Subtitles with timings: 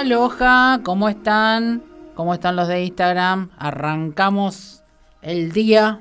[0.00, 1.82] Aloha, ¿cómo están?
[2.14, 3.50] ¿Cómo están los de Instagram?
[3.58, 4.82] Arrancamos
[5.20, 6.00] el día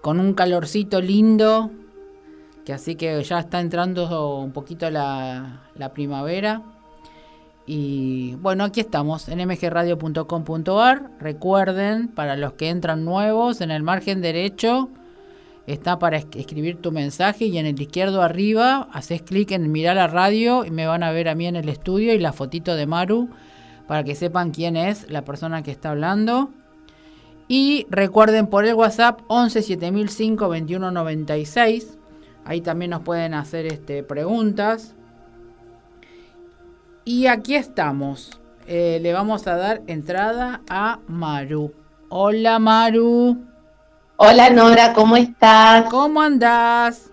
[0.00, 1.72] con un calorcito lindo,
[2.64, 6.62] que así que ya está entrando un poquito la, la primavera.
[7.66, 11.10] Y bueno, aquí estamos en mgradio.com.ar.
[11.18, 14.88] Recuerden, para los que entran nuevos, en el margen derecho
[15.66, 20.06] está para escribir tu mensaje y en el izquierdo arriba haces clic en mirar la
[20.06, 22.86] radio y me van a ver a mí en el estudio y la fotito de
[22.86, 23.30] Maru
[23.86, 26.50] para que sepan quién es la persona que está hablando.
[27.46, 31.98] Y recuerden por el WhatsApp 11 7005 2196.
[32.44, 34.94] Ahí también nos pueden hacer este, preguntas.
[37.04, 38.40] Y aquí estamos.
[38.66, 41.72] Eh, le vamos a dar entrada a Maru.
[42.08, 43.53] Hola Maru.
[44.26, 45.84] Hola Nora, ¿cómo estás?
[45.90, 47.10] ¿Cómo andás?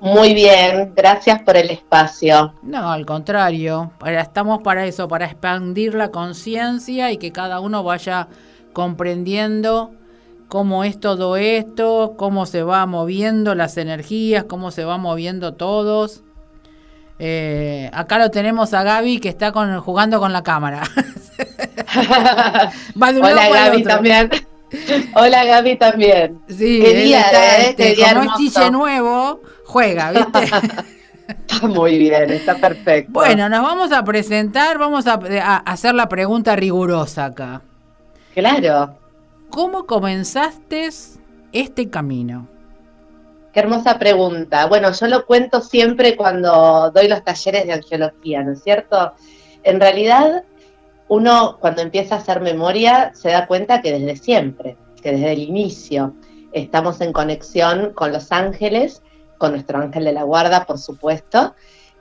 [0.00, 2.54] Muy bien, gracias por el espacio.
[2.62, 8.28] No, al contrario, estamos para eso, para expandir la conciencia y que cada uno vaya
[8.72, 9.90] comprendiendo
[10.48, 16.22] cómo es todo esto, cómo se va moviendo las energías, cómo se va moviendo todos.
[17.18, 20.84] Eh, acá lo tenemos a Gaby que está con, jugando con la cámara.
[22.98, 24.30] Hola Gaby también.
[25.14, 26.40] Hola Gaby también.
[26.48, 27.70] Sí, qué día, ¿eh?
[27.70, 30.38] este, como es nuevo, juega, ¿viste?
[31.28, 33.12] está muy bien, está perfecto.
[33.12, 37.62] Bueno, nos vamos a presentar, vamos a, a hacer la pregunta rigurosa acá.
[38.34, 38.98] Claro.
[39.48, 40.88] ¿Cómo comenzaste
[41.52, 42.48] este camino?
[43.52, 44.66] Qué hermosa pregunta.
[44.66, 49.14] Bueno, yo lo cuento siempre cuando doy los talleres de angiología, ¿no es cierto?
[49.62, 50.44] En realidad,
[51.08, 55.40] uno cuando empieza a hacer memoria se da cuenta que desde siempre, que desde el
[55.40, 56.14] inicio,
[56.52, 59.02] estamos en conexión con los ángeles,
[59.38, 61.54] con nuestro ángel de la guarda, por supuesto,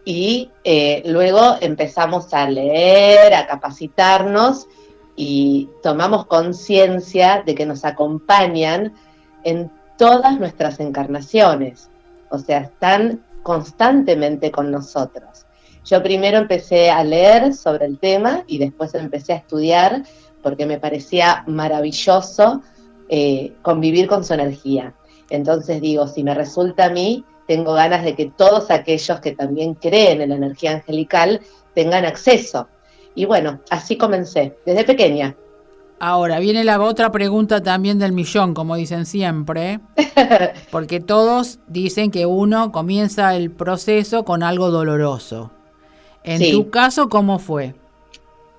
[0.06, 4.68] y eh, luego empezamos a leer, a capacitarnos
[5.16, 8.94] y tomamos conciencia de que nos acompañan
[9.44, 11.90] en todas nuestras encarnaciones,
[12.30, 15.45] o sea, están constantemente con nosotros.
[15.86, 20.04] Yo primero empecé a leer sobre el tema y después empecé a estudiar
[20.42, 22.62] porque me parecía maravilloso
[23.08, 24.96] eh, convivir con su energía.
[25.30, 29.76] Entonces digo, si me resulta a mí, tengo ganas de que todos aquellos que también
[29.76, 31.42] creen en la energía angelical
[31.76, 32.68] tengan acceso.
[33.14, 35.36] Y bueno, así comencé, desde pequeña.
[36.00, 39.80] Ahora, viene la otra pregunta también del millón, como dicen siempre,
[40.72, 45.52] porque todos dicen que uno comienza el proceso con algo doloroso.
[46.26, 47.76] En tu caso, ¿cómo fue?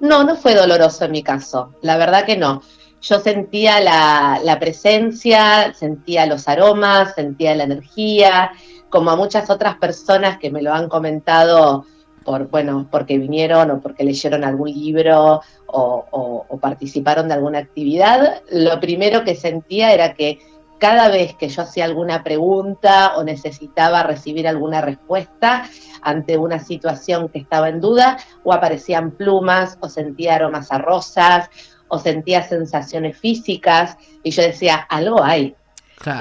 [0.00, 2.62] No, no fue doloroso en mi caso, la verdad que no.
[3.02, 8.52] Yo sentía la, la presencia, sentía los aromas, sentía la energía,
[8.88, 11.84] como a muchas otras personas que me lo han comentado
[12.24, 18.80] por, bueno, porque vinieron o porque leyeron algún libro o, participaron de alguna actividad, lo
[18.80, 20.40] primero que sentía era que
[20.78, 25.68] cada vez que yo hacía alguna pregunta o necesitaba recibir alguna respuesta
[26.02, 31.48] ante una situación que estaba en duda, o aparecían plumas, o sentía aromas a rosas,
[31.88, 35.54] o sentía sensaciones físicas, y yo decía, algo hay.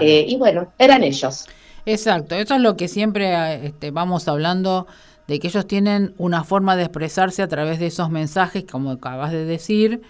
[0.02, 1.48] Eh, y bueno, eran ellos.
[1.86, 4.88] Exacto, eso es lo que siempre este, vamos hablando
[5.28, 9.32] de que ellos tienen una forma de expresarse a través de esos mensajes, como acabas
[9.32, 10.02] de decir,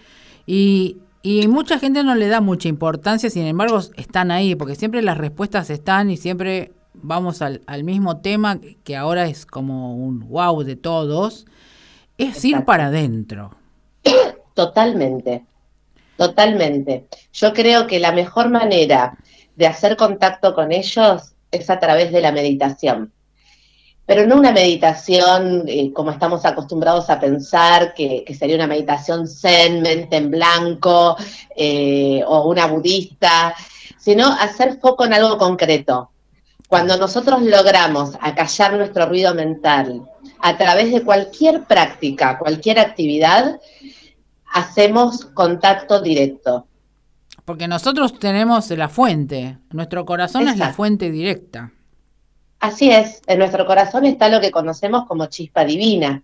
[0.46, 5.02] y, y mucha gente no le da mucha importancia, sin embargo están ahí, porque siempre
[5.02, 10.20] las respuestas están y siempre vamos al, al mismo tema, que ahora es como un
[10.30, 11.48] wow de todos,
[12.20, 13.56] es ir para adentro.
[14.54, 15.44] Totalmente,
[16.16, 17.08] totalmente.
[17.34, 19.18] Yo creo que la mejor manera
[19.56, 23.12] de hacer contacto con ellos es a través de la meditación
[24.06, 29.82] pero no una meditación eh, como estamos acostumbrados a pensar, que, sería una meditación zen,
[29.82, 31.18] mente en blanco,
[31.56, 33.56] eh, o una budista,
[33.98, 36.12] sino hacer foco en algo concreto.
[36.68, 40.04] Cuando nosotros logramos acallar nuestro ruido mental
[40.40, 43.60] a través de cualquier práctica, cualquier actividad,
[44.54, 46.68] hacemos contacto directo.
[47.44, 51.72] Porque nosotros tenemos la fuente, nuestro corazón es la fuente directa.
[52.60, 56.24] Así es, en nuestro corazón está lo que conocemos como chispa divina.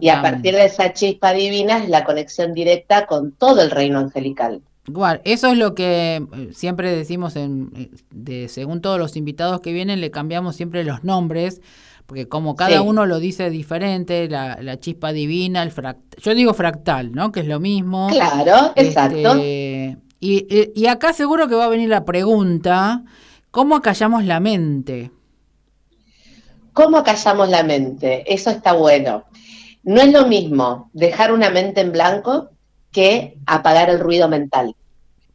[0.00, 3.98] Y a partir de esa chispa divina es la conexión directa con todo el reino
[3.98, 4.62] angelical.
[4.86, 9.60] Igual, eso es lo que eh, siempre decimos, en, eh, de, según todos los invitados
[9.60, 11.60] que vienen, le cambiamos siempre los nombres,
[12.06, 17.12] porque como cada uno lo dice diferente, la, chispa divina, el fractal, yo digo fractal,
[17.12, 17.30] ¿no?
[17.30, 18.08] Que es lo mismo.
[18.10, 19.36] Claro, este, exacto.
[19.38, 23.04] Y, y acá seguro que va a venir la pregunta,
[23.52, 25.12] ¿cómo acallamos la mente?
[26.72, 28.24] ¿Cómo callamos la mente?
[28.32, 29.24] Eso está bueno.
[29.82, 32.50] No es lo mismo dejar una mente en blanco
[32.92, 34.74] que apagar el ruido mental.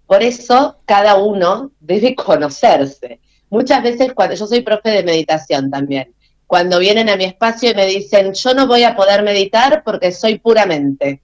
[0.05, 3.19] Por eso cada uno debe conocerse.
[3.49, 6.13] Muchas veces cuando yo soy profe de meditación también,
[6.47, 10.11] cuando vienen a mi espacio y me dicen, yo no voy a poder meditar porque
[10.11, 11.21] soy puramente.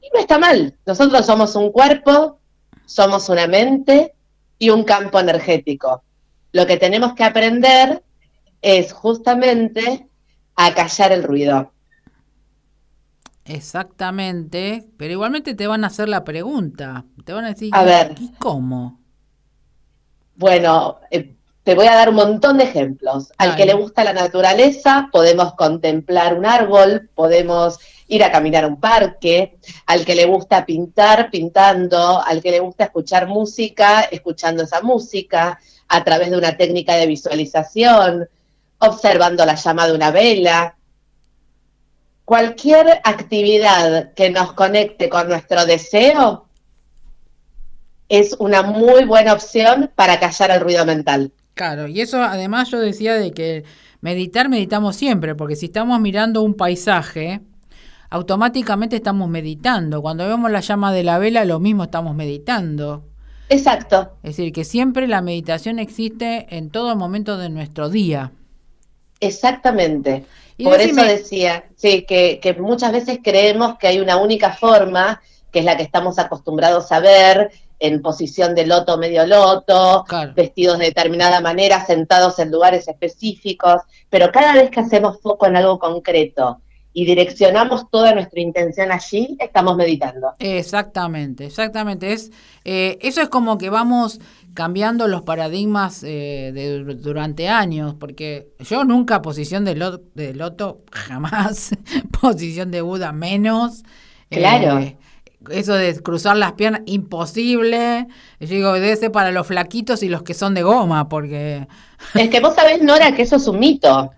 [0.00, 2.38] Y no está mal, nosotros somos un cuerpo,
[2.86, 4.14] somos una mente
[4.58, 6.02] y un campo energético.
[6.52, 8.02] Lo que tenemos que aprender
[8.62, 10.08] es justamente
[10.56, 11.72] a callar el ruido.
[13.44, 17.04] Exactamente, pero igualmente te van a hacer la pregunta.
[17.24, 19.00] Te van a decir, a ver, ¿y cómo?
[20.36, 21.34] Bueno, eh,
[21.68, 23.32] te voy a dar un montón de ejemplos.
[23.38, 28.68] Al que le gusta la naturaleza, podemos contemplar un árbol, podemos ir a caminar a
[28.68, 29.58] un parque.
[29.86, 32.22] Al que le gusta pintar, pintando.
[32.22, 35.58] Al que le gusta escuchar música, escuchando esa música
[35.88, 38.28] a través de una técnica de visualización,
[38.78, 40.76] observando la llama de una vela,
[42.24, 46.46] cualquier actividad que nos conecte con nuestro deseo
[48.08, 51.32] es una muy buena opción para callar el ruido mental.
[51.54, 53.64] Claro, y eso además yo decía de que
[54.00, 57.40] meditar meditamos siempre, porque si estamos mirando un paisaje,
[58.10, 60.00] automáticamente estamos meditando.
[60.00, 63.04] Cuando vemos la llama de la vela, lo mismo estamos meditando.
[63.48, 64.12] Exacto.
[64.22, 68.32] Es decir, que siempre la meditación existe en todo momento de nuestro día.
[69.20, 70.24] Exactamente.
[70.62, 75.22] Por eso decía, sí, que, muchas veces creemos que hay una única forma,
[75.52, 80.04] que es la que estamos acostumbrados a ver, en posición de loto, medio loto,
[80.34, 85.56] vestidos de determinada manera, sentados en lugares específicos, pero cada vez que hacemos foco en
[85.56, 86.60] algo concreto
[86.92, 90.34] y direccionamos toda nuestra intención allí, estamos meditando.
[90.40, 92.12] Exactamente, exactamente.
[92.12, 92.32] Es,
[92.64, 94.18] eh, eso es como que vamos
[94.54, 101.70] cambiando los paradigmas eh, de, durante años, porque yo nunca posición de, loto, jamás,
[102.20, 103.84] posición de Buda menos.
[104.30, 104.78] Claro.
[104.78, 104.96] Eh,
[105.50, 108.06] eso de cruzar las piernas, imposible.
[108.40, 111.66] Yo digo, ser para los flaquitos y los que son de goma, porque...
[112.14, 114.10] Es que vos sabés, Nora, que eso es un mito.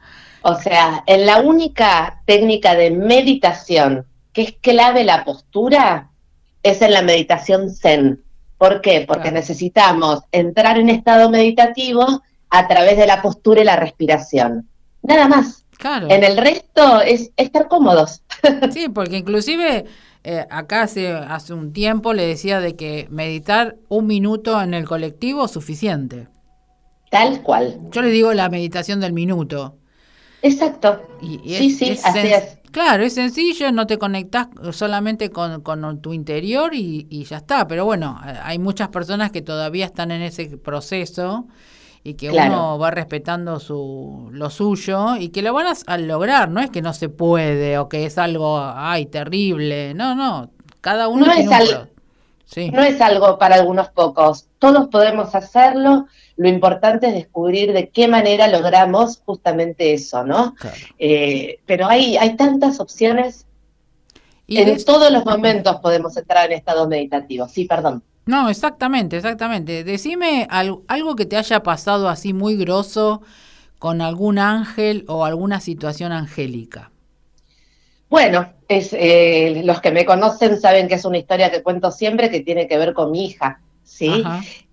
[0.42, 6.10] O sea, en la única técnica de meditación que es clave la postura,
[6.62, 8.22] es en la meditación zen.
[8.60, 9.06] ¿Por qué?
[9.08, 14.68] Porque necesitamos entrar en estado meditativo a través de la postura y la respiración.
[15.02, 15.64] Nada más.
[15.78, 16.08] Claro.
[16.10, 18.22] En el resto es estar cómodos.
[18.70, 19.86] Sí, porque inclusive
[20.24, 24.86] eh, acá hace, hace un tiempo le decía de que meditar un minuto en el
[24.86, 26.28] colectivo es suficiente.
[27.10, 27.80] Tal cual.
[27.92, 29.78] Yo le digo la meditación del minuto.
[30.42, 31.00] Exacto.
[31.22, 32.58] Y, sí, sí, así es.
[32.70, 37.66] Claro, es sencillo, no te conectas solamente con, tu interior y, ya está.
[37.66, 41.46] Pero bueno, hay muchas personas que todavía están en ese proceso
[42.04, 46.50] y que uno va respetando su, lo suyo y que lo van a, lograr.
[46.50, 49.94] No es que no se puede o que es algo, ay, terrible.
[49.94, 50.50] No, no.
[50.80, 51.48] Cada uno no es
[52.72, 54.46] No es algo para algunos pocos.
[54.58, 56.06] Todos podemos hacerlo
[56.40, 60.54] lo importante es descubrir de qué manera logramos justamente eso, ¿no?
[60.98, 63.44] Eh, pero hay, hay tantas opciones.
[64.46, 67.46] Y en todos los momentos podemos entrar en estado meditativo.
[67.46, 68.02] Sí, perdón.
[68.24, 69.84] No, exactamente, exactamente.
[69.84, 73.20] Decime algo que te haya pasado así muy grosso
[73.78, 76.90] con algún ángel o alguna situación angélica.
[78.10, 82.28] Bueno, es, eh, los que me conocen saben que es una historia que cuento siempre
[82.28, 84.24] que tiene que ver con mi hija, ¿sí?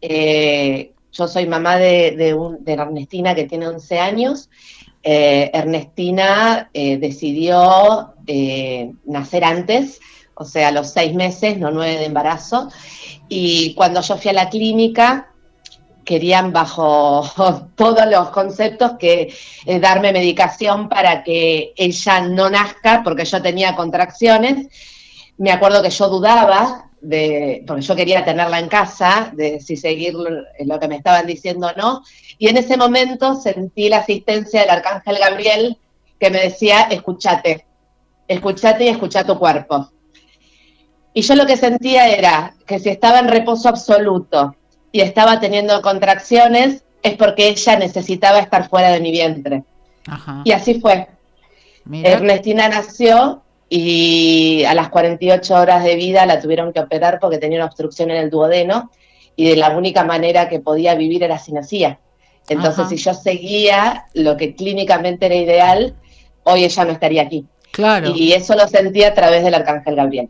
[0.02, 4.50] Eh, yo soy mamá de, de, Ernestina que tiene 11 años.
[5.04, 8.16] Eh, Ernestina decidió
[9.06, 10.02] nacer antes,
[10.34, 12.70] o sea, a los seis meses, no nueve de embarazo.
[13.30, 15.32] Y cuando yo fui a la clínica,
[16.08, 17.30] querían bajo
[17.76, 19.34] todos los conceptos que
[19.80, 24.68] darme medicación para que ella no nazca, porque yo tenía contracciones.
[25.38, 30.16] Me acuerdo que yo dudaba, de, porque yo quería tenerla en casa, de si seguir
[30.16, 32.04] lo que me estaban diciendo o no,
[32.40, 35.78] y en ese momento sentí la asistencia del arcángel Gabriel
[36.20, 37.66] que me decía, escúchate,
[38.28, 39.92] escúchate y escucha tu cuerpo.
[41.14, 44.56] Y yo lo que sentía era que si estaba en reposo absoluto
[44.98, 49.62] y estaba teniendo contracciones, es porque ella necesitaba estar fuera de mi vientre.
[50.44, 51.08] Y así fue.
[51.92, 57.60] Ernestina nació y a las 48 horas de vida la tuvieron que operar porque tenía
[57.60, 58.90] una obstrucción en el duodeno
[59.36, 62.00] y de la única manera que podía vivir era si nacía.
[62.50, 65.94] Entonces, si yo seguía lo que clínicamente era ideal,
[66.44, 67.46] hoy ella no estaría aquí.
[67.70, 68.16] Claro.
[68.16, 70.30] Y eso lo sentí a través del Arcángel Gabriel.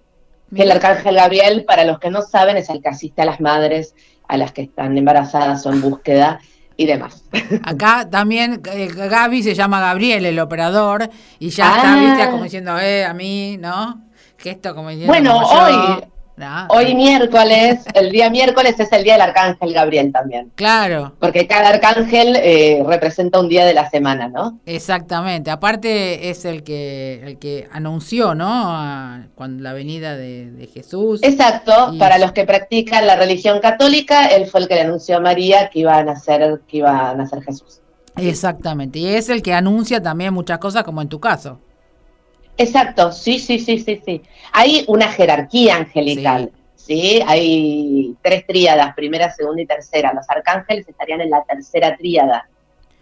[0.53, 3.39] Que el Arcángel Gabriel, para los que no saben, es el que asiste a las
[3.39, 3.95] madres,
[4.27, 6.39] a las que están embarazadas o en búsqueda
[6.75, 7.23] y demás.
[7.63, 11.99] Acá también eh, Gaby se llama Gabriel, el operador, y ya está, Ah.
[11.99, 14.01] viste, como diciendo, eh, a mí, ¿no?
[14.37, 15.11] Gesto como diciendo.
[15.11, 16.01] Bueno, como yo.
[16.37, 16.67] Hoy- ¿no?
[16.69, 21.69] Hoy miércoles, el día miércoles es el día del arcángel Gabriel también, Claro, porque cada
[21.69, 24.59] arcángel eh, representa un día de la semana, ¿no?
[24.65, 25.49] exactamente.
[25.51, 28.47] Aparte es el que el que anunció, ¿no?
[28.49, 31.21] A- cuando la venida de, de Jesús.
[31.23, 35.17] Exacto, Y- para los que practican la religión católica, él fue el que le anunció
[35.17, 37.81] a María que iba a nacer, que iba a nacer Jesús.
[38.15, 38.99] Exactamente.
[38.99, 41.59] Y es el que anuncia también muchas cosas, como en tu caso.
[42.57, 44.21] Exacto, sí, sí, sí, sí, sí.
[44.51, 47.21] Hay una jerarquía angelical, ¿sí?
[47.25, 50.11] Hay tres tríadas, primera, segunda y tercera.
[50.13, 52.49] Los arcángeles estarían en la tercera tríada.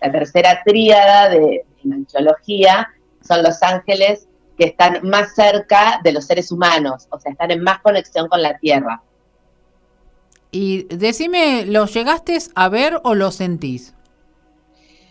[0.01, 2.89] La tercera tríada de en angiología
[3.21, 7.61] son los ángeles que están más cerca de los seres humanos, o sea, están en
[7.61, 9.01] más conexión con la Tierra.
[10.51, 13.93] Y decime, ¿lo llegaste a ver o lo sentís?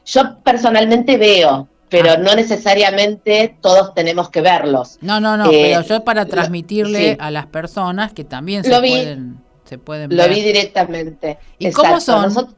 [0.06, 1.68] Yo personalmente veo,
[2.02, 2.16] pero Ah.
[2.16, 4.98] no necesariamente todos tenemos que verlos.
[5.00, 7.16] No, no, no, Eh, pero yo para lo- transmitirle sí.
[7.20, 8.90] a las personas que también Lo se vi.
[8.90, 10.34] pueden, se pueden Lo ver.
[10.34, 11.38] vi directamente.
[11.58, 12.24] ¿Y cómo son?
[12.30, 12.54] Nosot-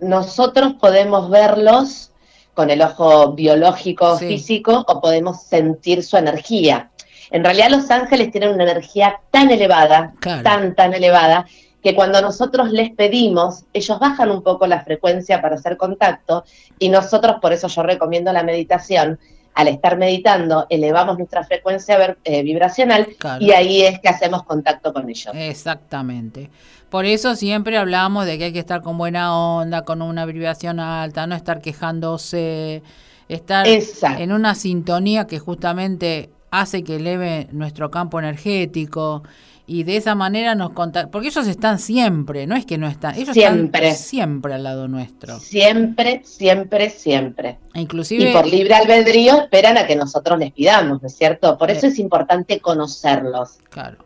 [0.00, 2.10] nosotros podemos verlos
[2.54, 4.28] con el ojo biológico, Sí.
[4.28, 6.90] físico, o podemos sentir su energía.
[7.30, 10.42] En realidad los ángeles tienen una energía tan elevada, Claro.
[10.42, 11.46] tan, tan elevada,
[11.86, 16.42] que cuando nosotros les pedimos, ellos bajan un poco la frecuencia para hacer contacto
[16.80, 19.20] y nosotros, por eso yo recomiendo la meditación,
[19.54, 23.40] al estar meditando, elevamos nuestra frecuencia eh, vibracional Claro.
[23.40, 25.32] y ahí es que hacemos contacto con ellos.
[25.32, 26.50] Exactamente.
[26.90, 30.80] Por eso siempre hablamos de que hay que estar con buena onda, con una vibración
[30.80, 32.82] alta, no estar quejándose,
[33.28, 34.20] estar Exacto.
[34.24, 39.22] en una sintonía que justamente hace que eleve nuestro campo energético
[39.68, 43.16] y de esa manera nos contactan, porque ellos están siempre, no es que no están,
[43.16, 43.88] ellos Siempre.
[43.88, 45.40] están siempre al lado nuestro.
[45.40, 47.58] Siempre, siempre, siempre.
[47.74, 51.58] Inclusive Y por libre albedrío esperan a que nosotros les pidamos, ¿no es cierto?
[51.58, 51.88] Por eso Eh.
[51.90, 53.58] es importante conocerlos.
[53.70, 53.98] Claro,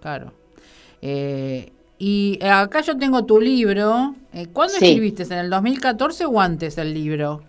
[0.00, 0.32] claro.
[1.02, 4.14] Eh, y acá yo tengo tu libro.
[4.32, 4.84] Eh, ¿Cuándo Sí.
[4.86, 5.24] escribiste?
[5.24, 7.42] ¿En el 2014 o antes el libro?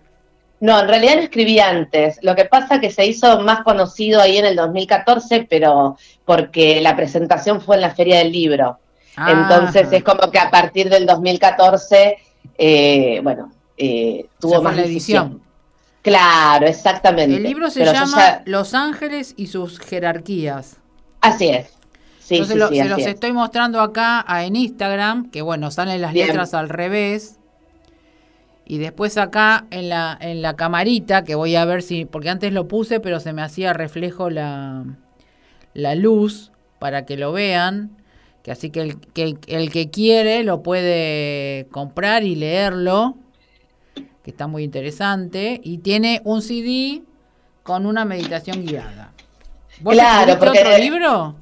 [0.62, 2.20] No, en realidad lo escribí antes.
[2.22, 6.96] Lo que pasa que se hizo más conocido ahí en el 2014, pero porque la
[6.96, 8.78] presentación fue en la Feria del Libro.
[9.18, 9.96] Entonces Ajá.
[9.98, 12.18] es como que a partir del 2014,
[12.58, 15.42] eh, bueno, eh, tuvo fue más la edición.
[16.02, 17.36] Claro, exactamente.
[17.36, 20.78] El libro se Pero llama ya- Los Ángeles y sus jerarquías.
[21.22, 21.68] Así es.
[22.20, 23.08] Sí, Entonces sí, lo- sí, se los es.
[23.08, 26.28] estoy mostrando acá en Instagram, que bueno, salen las Bien.
[26.28, 27.39] letras al revés.
[28.70, 32.54] Y después acá en la, en la camarita, que voy a ver si, porque antes
[32.54, 34.86] lo puse, pero se me hacía reflejo la,
[35.74, 37.90] la luz para que lo vean.
[38.44, 43.18] Que así que el, que el que quiere lo puede comprar y leerlo,
[44.24, 45.60] que está muy interesante.
[45.64, 47.02] Y tiene un CD
[47.64, 49.14] con una meditación guiada.
[49.82, 51.36] ¿Vos Claro, porque- otro libro?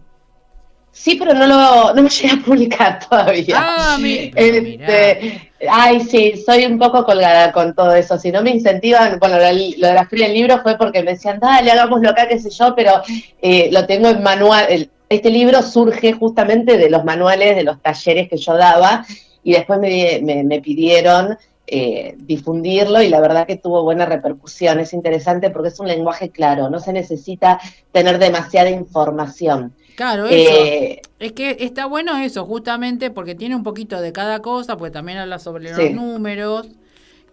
[0.92, 3.56] Sí, pero no lo no me llegué a publicar todavía.
[3.60, 8.18] Ah, mi- Este, ay, sí, soy un poco colgada con todo eso.
[8.18, 11.40] Si no me incentivan, bueno, lo, de la feria del libro fue porque me decían,
[11.40, 13.02] dale, hagámoslo acá, qué sé yo, pero
[13.42, 14.90] eh, lo tengo en manual.
[15.10, 19.06] este libro surge justamente de los manuales de los talleres que yo daba
[19.44, 24.80] y después me, me- me pidieron eh, difundirlo y la verdad que tuvo buena repercusión.
[24.80, 27.60] Es interesante porque es un lenguaje claro, no se necesita
[27.92, 29.74] tener demasiada información.
[29.98, 30.52] Claro, eso.
[30.54, 34.92] Eh, Es que está bueno eso, justamente porque tiene un poquito de cada cosa, porque
[34.92, 35.82] también habla sobre Sí.
[35.82, 36.68] los números,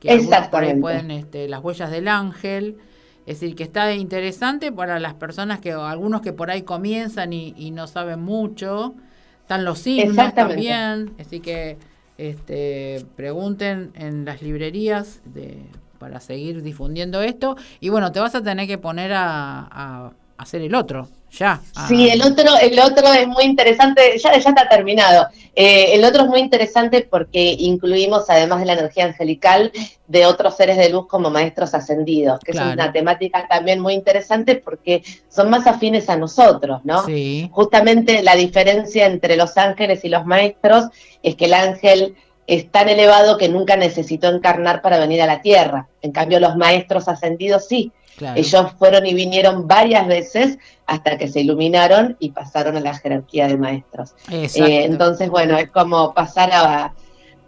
[0.01, 0.81] que Exactamente.
[0.81, 2.79] pueden, este, las huellas del ángel.
[3.27, 7.55] Es decir, que está interesante para las personas que, algunos que por ahí comienzan y,
[7.57, 8.95] y no saben mucho.
[9.43, 11.13] Están los signos también.
[11.21, 11.77] Así que
[12.19, 15.59] este, pregunten en las librerías de,
[15.99, 17.57] para seguir difundiendo esto.
[17.81, 20.13] Y bueno, te vas a tener que poner a, a
[20.45, 21.61] hacer el otro, ya.
[21.75, 25.27] a- Sí, el otro, el otro es muy interesante, ya, ya está terminado.
[25.57, 29.71] Eh, el otro es muy interesante porque incluimos, además de la energía angelical,
[30.07, 32.69] de otros seres de luz como maestros ascendidos, que Claro.
[32.71, 37.05] es una temática también muy interesante porque son más afines a nosotros, ¿no?
[37.07, 37.49] Sí.
[37.53, 40.87] Justamente la diferencia entre los ángeles y los maestros
[41.23, 42.15] es que el ángel
[42.47, 45.89] es tan elevado que nunca necesitó encarnar para venir a la tierra.
[46.03, 47.91] En cambio, los maestros ascendidos sí.
[48.17, 48.39] Claro.
[48.39, 53.49] Ellos fueron y vinieron varias veces hasta que se iluminaron y pasaron a la jerarquía
[53.49, 54.15] de maestros.
[54.31, 54.49] Eh,
[54.85, 56.95] entonces, bueno, es como pasar a,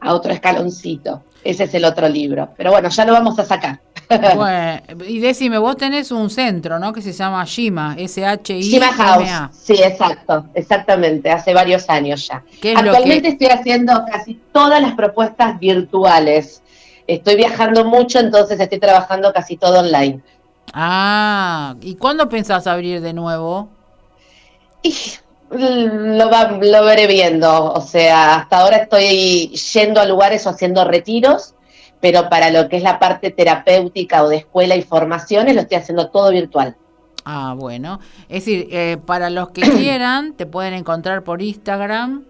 [0.00, 1.23] a otro escaloncito.
[1.44, 2.49] Ese es el otro libro.
[2.56, 3.80] Pero bueno, ya lo vamos a sacar.
[4.08, 6.92] Bueno, y decime, vos tenés un centro, ¿no?
[6.92, 9.28] Que se llama Shima, Shima House.
[9.52, 12.40] Sí, exacto, exactamente, hace varios años ya.
[12.62, 16.62] ¿Qué es lo Actualmente que- estoy haciendo casi todas las propuestas virtuales.
[17.08, 20.20] estoy viajando mucho, entonces estoy trabajando casi todo online.
[20.73, 23.68] Ah, ¿y cuándo pensás abrir de nuevo?
[24.82, 24.94] Y
[25.50, 26.30] lo,
[26.61, 31.54] lo veré viendo, o sea, hasta ahora estoy yendo a lugares o haciendo retiros,
[32.00, 35.78] pero para lo que es la parte terapéutica o de escuela y formaciones lo estoy
[35.78, 36.76] haciendo todo virtual.
[37.25, 37.99] Ah, bueno.
[38.28, 42.25] Es decir, eh, para los que quieran, te pueden encontrar por Instagram.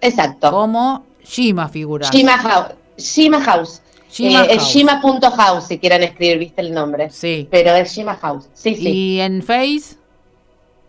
[0.00, 0.50] Exacto.
[0.50, 2.10] Como Shima Figuras.
[2.10, 2.74] Shima House.
[2.96, 3.82] Shima House.
[4.16, 7.10] Shima eh, Es Shima.house si quieren escribir, viste el nombre.
[7.10, 7.46] Sí.
[7.50, 8.48] Pero es Shima House.
[8.54, 8.88] Sí, sí.
[8.88, 9.96] ¿Y en Face?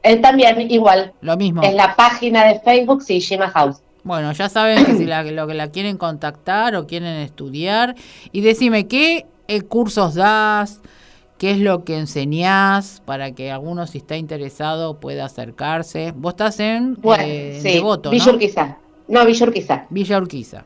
[0.01, 1.13] Él también, igual.
[1.19, 1.61] Lo mismo.
[1.61, 3.81] Es la página de Facebook, sí, Shima House.
[4.03, 7.95] Bueno, ya saben que si la, lo que la quieren contactar o quieren estudiar.
[8.31, 10.79] Y decime, ¿qué eh, cursos das?
[11.37, 16.13] ¿Qué es lo que enseñás para que alguno, si está interesado, pueda acercarse?
[16.15, 17.73] Vos estás en bueno, eh, sí.
[17.73, 18.77] Devoto, Villa Urquiza.
[19.07, 19.85] No, Villa Urquiza.
[19.89, 20.63] Villa Urquiza.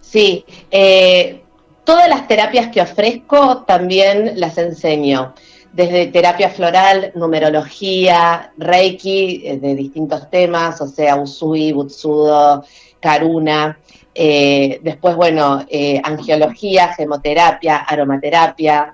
[0.00, 0.44] Sí.
[0.70, 1.42] Eh,
[1.86, 5.34] todas las terapias que ofrezco también las enseño.
[5.72, 12.64] Desde terapia floral, numerología, reiki, eh, de distintos temas, o sea, usui, butsudo,
[12.98, 13.78] karuna.
[14.14, 18.92] Eh, después, bueno, eh, angiología, gemoterapia, aromaterapia,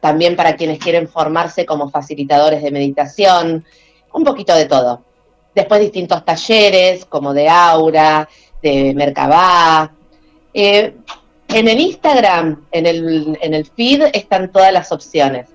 [0.00, 3.62] también para quienes quieren formarse como facilitadores de meditación,
[4.14, 5.02] un poquito de todo.
[5.54, 8.26] Después distintos talleres como de aura,
[8.62, 9.92] de Merkabah.
[10.54, 10.94] Eh,
[11.58, 15.48] en el Instagram, en el, en el feed, están todas las opciones.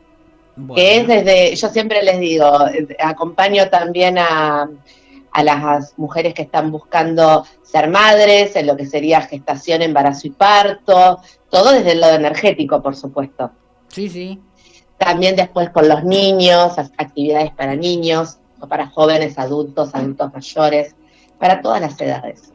[0.76, 2.46] Que es desde, yo siempre les digo,
[3.00, 4.70] acompaño también a,
[5.32, 10.32] a las mujeres que están buscando ser madres, en lo que sería gestación, embarazo y
[10.32, 13.52] parto, todo desde el lado energético, por supuesto.
[13.88, 14.40] Sí, sí.
[14.98, 20.96] También después con los niños, actividades para niños, para jóvenes, adultos, adultos mayores,
[21.38, 22.52] para todas las edades.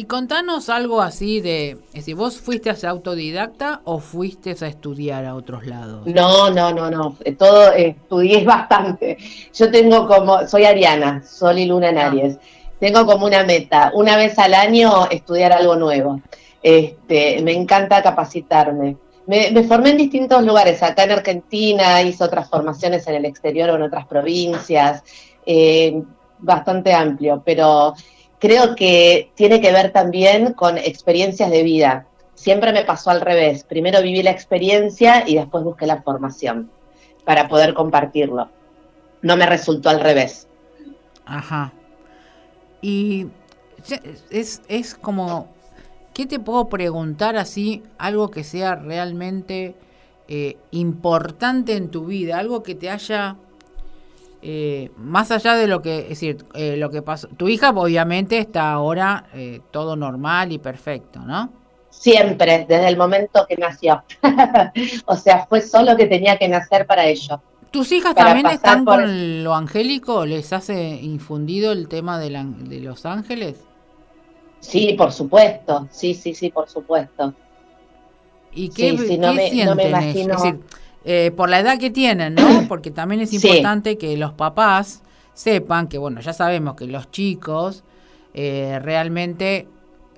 [0.00, 5.26] Y contanos algo así de, si vos fuiste a ser autodidacta o fuiste a estudiar
[5.26, 6.06] a otros lados.
[6.06, 9.18] No, no, no, no, todo estudié bastante.
[9.52, 12.06] Yo tengo como, soy Ariana, Sol y Luna en ah.
[12.06, 12.38] Aries.
[12.78, 16.22] Tengo como una meta, una vez al año estudiar algo nuevo.
[16.62, 18.96] Este, me encanta capacitarme.
[19.26, 23.76] Me, formé en distintos lugares, acá en Argentina, hice otras formaciones en el exterior o
[23.76, 25.02] en otras provincias,
[25.44, 26.02] eh,
[26.38, 27.92] bastante amplio, pero
[28.40, 32.06] creo que tiene que ver también con experiencias de vida.
[32.34, 36.68] Siempre me pasó al revés, primero viví la experiencia y después busqué la formación
[37.24, 38.48] para poder compartirlo.
[39.22, 40.48] No me resultó al revés.
[41.26, 41.72] Ajá.
[42.80, 43.28] Y
[44.30, 45.48] es, es como
[46.20, 47.82] ¿qué te puedo preguntar así?
[47.96, 49.74] Algo que sea realmente
[50.28, 53.36] eh, importante en tu vida, algo que te haya...
[54.42, 58.38] Eh, más allá de lo que, es decir, eh, lo que pasó, tu hija obviamente
[58.38, 59.26] está ahora
[59.70, 61.52] todo normal y perfecto, ¿no?
[61.90, 64.02] Siempre, desde el momento que nació.
[65.06, 67.40] o sea, fue solo que tenía que nacer para ello.
[67.70, 70.26] ¿Tus hijas también están con lo angélico?
[70.26, 73.64] ¿Les hace infundido el tema de, de los ángeles?
[74.60, 77.32] Sí, por supuesto, sí, sí, sí, por supuesto.
[78.52, 80.34] ¿Y qué, no, me, imagino...
[80.34, 80.60] Es decir,
[81.04, 82.64] eh, por la edad que tienen, ¿no?
[82.68, 85.02] Porque también es importante que los papás
[85.34, 87.84] sepan que, bueno, ya sabemos que los chicos
[88.34, 89.68] eh, realmente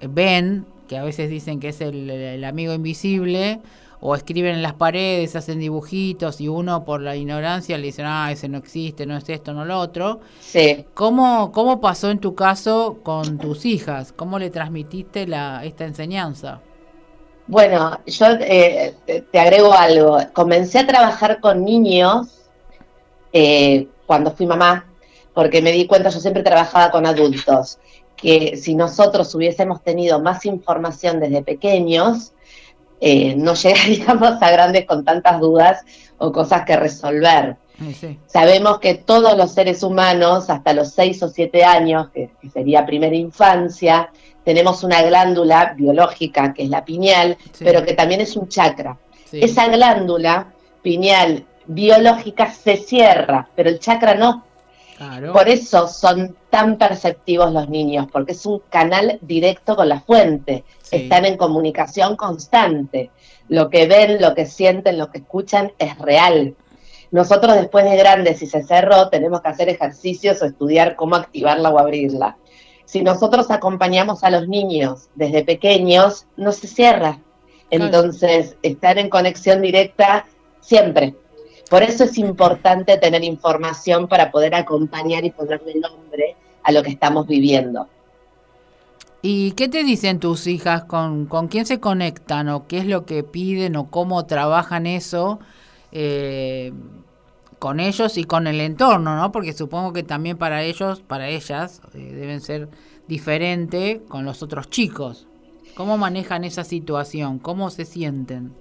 [0.09, 3.61] ven, que a veces dicen que es el amigo invisible,
[4.05, 8.33] o escriben en las paredes, hacen dibujitos y uno por la ignorancia le dicen, ah,
[8.33, 10.19] ese no existe, no es esto, no lo otro.
[10.41, 10.85] Sí.
[10.93, 14.13] ¿Cómo, cómo pasó en tu caso con tus hijas?
[14.13, 16.61] ¿Cómo le transmitiste la, esta enseñanza?
[17.47, 18.95] Bueno, yo eh,
[19.31, 20.19] te agrego algo.
[20.33, 22.29] Comencé a trabajar con niños
[23.33, 24.87] eh, cuando fui mamá,
[25.35, 27.79] porque me di cuenta, yo siempre trabajaba con adultos,
[28.17, 32.33] que si nosotros hubiésemos tenido más información desde pequeños,
[33.01, 35.83] eh, no llegaríamos a grandes con tantas dudas
[36.19, 37.57] o cosas que resolver.
[38.27, 43.15] Sabemos que todos los seres humanos, hasta los 6 o 7 años, que, sería primera
[43.15, 44.11] infancia,
[44.45, 48.99] tenemos una glándula biológica que es la pineal, pero que también es un chakra.
[49.31, 54.45] Esa glándula pineal biológica se cierra, pero el chakra no.
[55.33, 60.65] Por eso son tan perceptivos los niños, porque es un canal directo con la fuente.
[60.91, 63.11] Están en comunicación constante.
[63.49, 66.55] Lo que ven, lo que sienten, lo que escuchan es real.
[67.13, 71.69] Nosotros después de grandes, si se cerró, tenemos que hacer ejercicios o estudiar cómo activarla
[71.69, 72.39] o abrirla.
[72.87, 77.21] Si nosotros acompañamos a los niños desde pequeños, no se cierra.
[77.69, 80.25] Entonces, estar en conexión directa
[80.61, 81.15] siempre.
[81.69, 86.91] Por eso es importante tener información para poder acompañar y ponerle nombre a lo que
[86.91, 87.89] estamos viviendo.
[89.21, 90.85] ¿Y qué te dicen tus hijas?
[90.85, 95.41] ¿Con, con quién se conectan o qué es lo que piden o cómo trabajan eso
[95.93, 96.73] eh,
[97.63, 99.31] con ellos y con el entorno, ¿no?
[99.31, 102.69] Porque supongo que también para ellos, para ellas, eh, deben ser
[103.07, 105.29] diferente con los otros chicos.
[105.77, 107.39] ¿Cómo manejan esa situación?
[107.39, 108.53] ¿Cómo se sienten?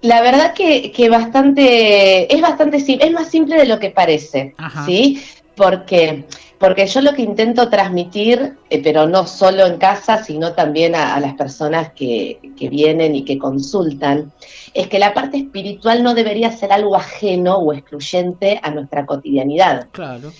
[0.00, 4.54] La verdad que, que bastante, es bastante simple, es más simple de lo que parece,
[4.86, 5.22] ¿sí?
[5.54, 6.24] Porque,
[6.58, 11.18] porque yo lo que intento transmitir, eh, pero no solo en casa, sino también a,
[11.20, 14.32] las personas que, que, vienen y que consultan,
[14.72, 19.88] es que la parte espiritual no debería ser algo ajeno o excluyente a nuestra cotidianidad.
[19.92, 20.32] Claro.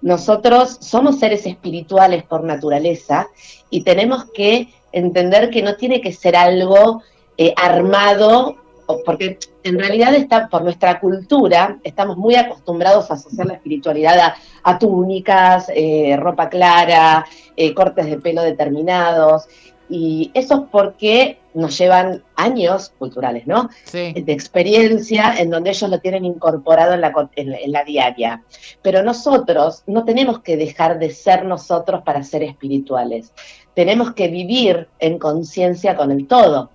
[0.00, 3.28] Nosotros somos seres espirituales por naturaleza
[3.70, 7.02] y tenemos que entender que no tiene que ser algo
[7.38, 8.56] eh, armado
[9.04, 14.78] porque en realidad está por nuestra cultura, estamos muy acostumbrados a asociar la espiritualidad a,
[14.78, 17.24] túnicas, eh, ropa clara,
[17.56, 19.48] eh, cortes de pelo determinados,
[19.88, 23.68] y eso es porque nos llevan años culturales, ¿no?
[23.92, 28.42] De experiencia en donde ellos lo tienen incorporado en la, en la diaria.
[28.80, 33.32] Pero nosotros no tenemos que dejar de ser nosotros para ser espirituales.
[33.74, 36.70] Tenemos que vivir en conciencia con el todo.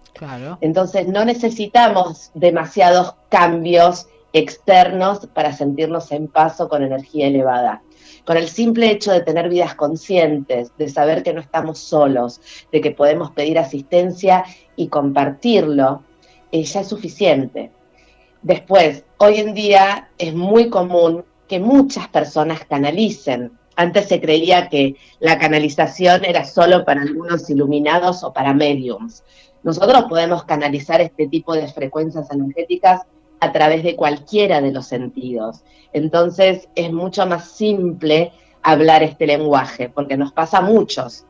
[0.62, 7.82] Entonces no necesitamos demasiados cambios externos para sentirnos en paso con energía elevada.
[8.26, 12.82] Con el simple hecho de tener vidas conscientes, de saber que no estamos solos, de
[12.82, 14.44] que podemos pedir asistencia
[14.76, 16.04] y compartirlo,
[16.52, 17.72] eh, ya es suficiente.
[18.42, 23.52] Después, hoy en día es muy común que muchas personas canalicen.
[23.76, 29.24] Antes se creía que la canalización era solo para algunos iluminados o para mediums.
[29.68, 33.02] Nosotros podemos canalizar este tipo de frecuencias energéticas
[33.42, 35.60] a través de cualquiera de los sentidos.
[35.92, 38.32] Entonces es mucho más simple
[38.64, 41.26] hablar este lenguaje, porque nos pasa a muchos.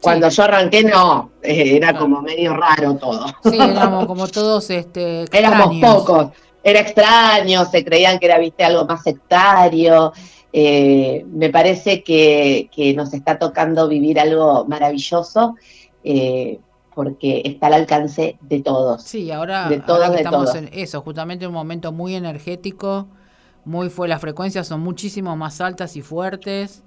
[0.00, 3.26] Cuando yo arranqué, no, eh, era como medio raro todo.
[3.42, 6.28] Sí, éramos como todos este, Éramos pocos,
[6.62, 10.12] era extraño, se creían que era, viste, algo más sectario.
[10.52, 15.56] Eh, me parece que, nos está tocando vivir algo maravilloso.
[16.04, 16.60] Eh,
[16.98, 19.04] porque está al alcance de todos.
[19.04, 23.06] Sí, ahora, estamos en eso, justamente un momento muy energético,
[23.64, 26.82] muy fue las frecuencias son muchísimo más altas y fuertes.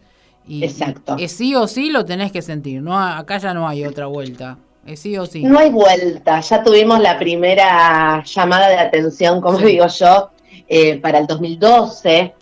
[0.46, 1.16] Y, Exacto.
[1.18, 4.58] es sí o sí lo tenés que sentir, no acá ya no hay otra vuelta.
[4.86, 5.46] Es sí o sí.
[5.46, 10.32] No hay vuelta, ya tuvimos la primera llamada de atención, como digo yo,
[10.68, 12.34] eh, para el 2012,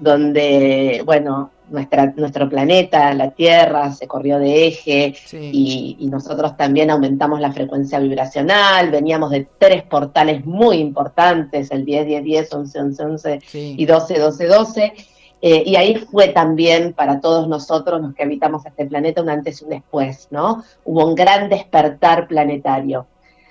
[0.00, 7.40] donde, bueno, nuestra, nuestro planeta, la Tierra, se corrió de eje y, nosotros también aumentamos
[7.40, 13.04] la frecuencia vibracional, veníamos de tres portales muy importantes, el 10, 10, 10, 11, 11,
[13.04, 14.92] 11 y 12, 12, 12.
[15.40, 19.64] y ahí fue también para todos nosotros, los que habitamos este planeta, un antes y
[19.64, 20.64] un después, ¿no?
[20.84, 23.06] Hubo un gran despertar planetario.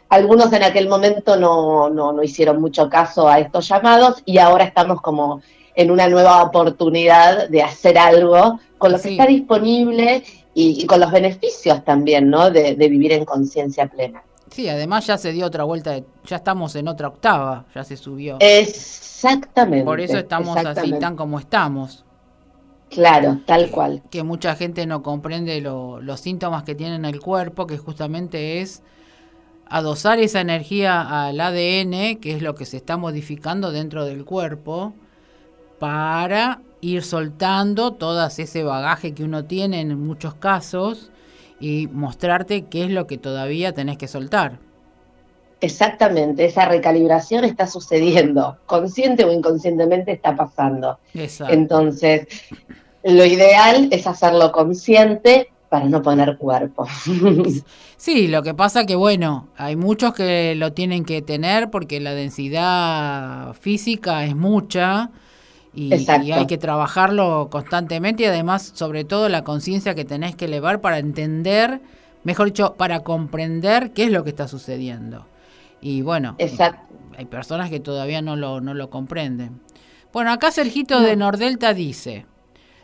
[0.10, 4.64] Algunos en aquel momento no, no, no hicieron mucho caso a estos llamados y ahora
[4.64, 5.42] estamos como
[5.78, 10.24] en una nueva oportunidad de hacer algo con lo que está disponible
[10.56, 12.50] y, con los beneficios también, ¿no?
[12.50, 14.24] De, vivir en conciencia plena.
[14.50, 18.38] Sí, además ya se dio otra vuelta, ya estamos en otra octava, ya se subió.
[18.40, 19.86] Exactamente.
[19.86, 22.04] Por eso estamos así tan como estamos.
[22.90, 24.02] Claro, tal cual.
[24.10, 28.82] Que mucha gente no comprende los síntomas que tiene en el cuerpo, que justamente es
[29.70, 34.96] adosar esa energía al ADN, que es lo que se está modificando dentro del cuerpo,
[35.80, 41.12] para ir soltando todo ese bagaje que uno tiene en muchos casos
[41.60, 44.60] y mostrarte qué es lo que todavía tenés que soltar.
[45.60, 51.00] Exactamente, esa recalibración está sucediendo, consciente o inconscientemente está pasando.
[51.50, 52.28] Entonces,
[53.04, 56.88] lo ideal es hacerlo consciente para no poner cuerpo.
[58.00, 62.14] Sí, lo que pasa que bueno, hay muchos que lo tienen que tener porque la
[62.14, 65.10] densidad física es mucha
[65.78, 65.94] y,
[66.32, 70.98] hay que trabajarlo constantemente y además, sobre todo, la conciencia que tenés que elevar para
[70.98, 71.82] entender,
[72.24, 75.28] mejor dicho, para comprender qué es lo que está sucediendo.
[75.80, 76.36] Y bueno,
[77.16, 79.62] hay personas que todavía no lo, no lo comprenden.
[80.12, 82.26] Bueno, acá Sergito de Nordelta dice,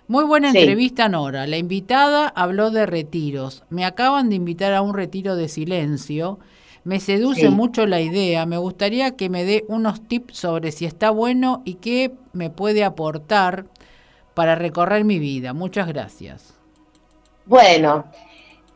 [0.07, 4.93] muy buena entrevista Nora, la invitada habló de retiros, me acaban de invitar a un
[4.93, 6.37] retiro de silencio
[6.83, 8.45] me seduce mucho la idea.
[8.45, 12.83] Me gustaría que me dé unos tips sobre si está bueno y qué me puede
[12.83, 13.65] aportar
[14.33, 15.53] para recorrer mi vida.
[15.53, 16.53] Muchas gracias.
[17.45, 18.05] Bueno,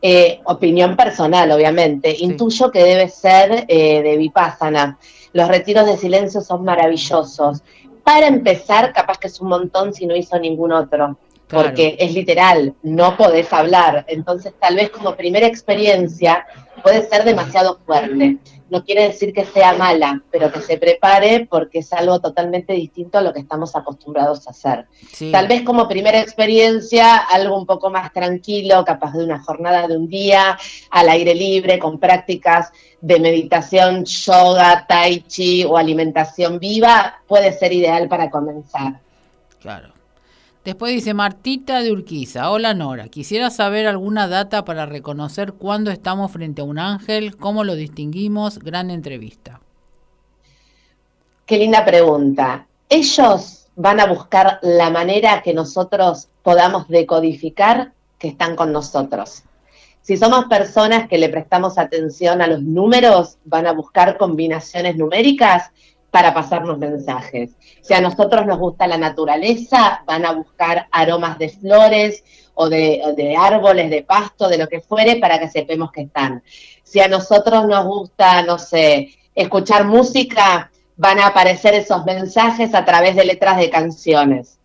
[0.00, 2.14] eh, opinión personal, obviamente.
[2.18, 4.98] Intuyo que debe ser eh, de Vipassana.
[5.32, 7.62] Los retiros de silencio son maravillosos.
[8.04, 11.18] Para empezar, capaz que es un montón si no hizo ningún otro.
[11.48, 14.04] Porque es literal, no podés hablar.
[14.08, 16.46] Entonces, tal vez como primera experiencia
[16.82, 18.36] puede ser demasiado fuerte.
[18.70, 23.16] No quiere decir que sea mala, pero que se prepare porque es algo totalmente distinto
[23.16, 24.86] a lo que estamos acostumbrados a hacer.
[25.32, 29.96] Tal vez como primera experiencia, algo un poco más tranquilo, capaz de una jornada de
[29.96, 30.58] un día,
[30.90, 37.72] al aire libre, con prácticas de meditación, yoga, tai chi o alimentación viva, puede ser
[37.72, 39.00] ideal para comenzar.
[39.60, 39.97] Claro.
[40.64, 42.50] Después dice Martita de Urquiza.
[42.50, 47.64] Hola Nora, quisiera saber alguna data para reconocer cuándo estamos frente a un ángel, cómo
[47.64, 48.58] lo distinguimos.
[48.58, 49.60] Gran entrevista.
[51.46, 52.66] Qué linda pregunta.
[52.88, 59.44] Ellos van a buscar la manera que nosotros podamos decodificar que están con nosotros.
[60.02, 65.70] Si somos personas que le prestamos atención a los números, van a buscar combinaciones numéricas
[66.10, 67.50] para pasarnos mensajes.
[67.82, 73.36] Si a nosotros nos gusta la naturaleza, van a buscar aromas de flores o de,
[73.38, 76.42] árboles, de pasto, de lo que fuere, para que sepamos que están.
[76.82, 82.84] Si a nosotros nos gusta, no sé, escuchar música, van a aparecer esos mensajes a
[82.84, 84.58] través de letras de canciones.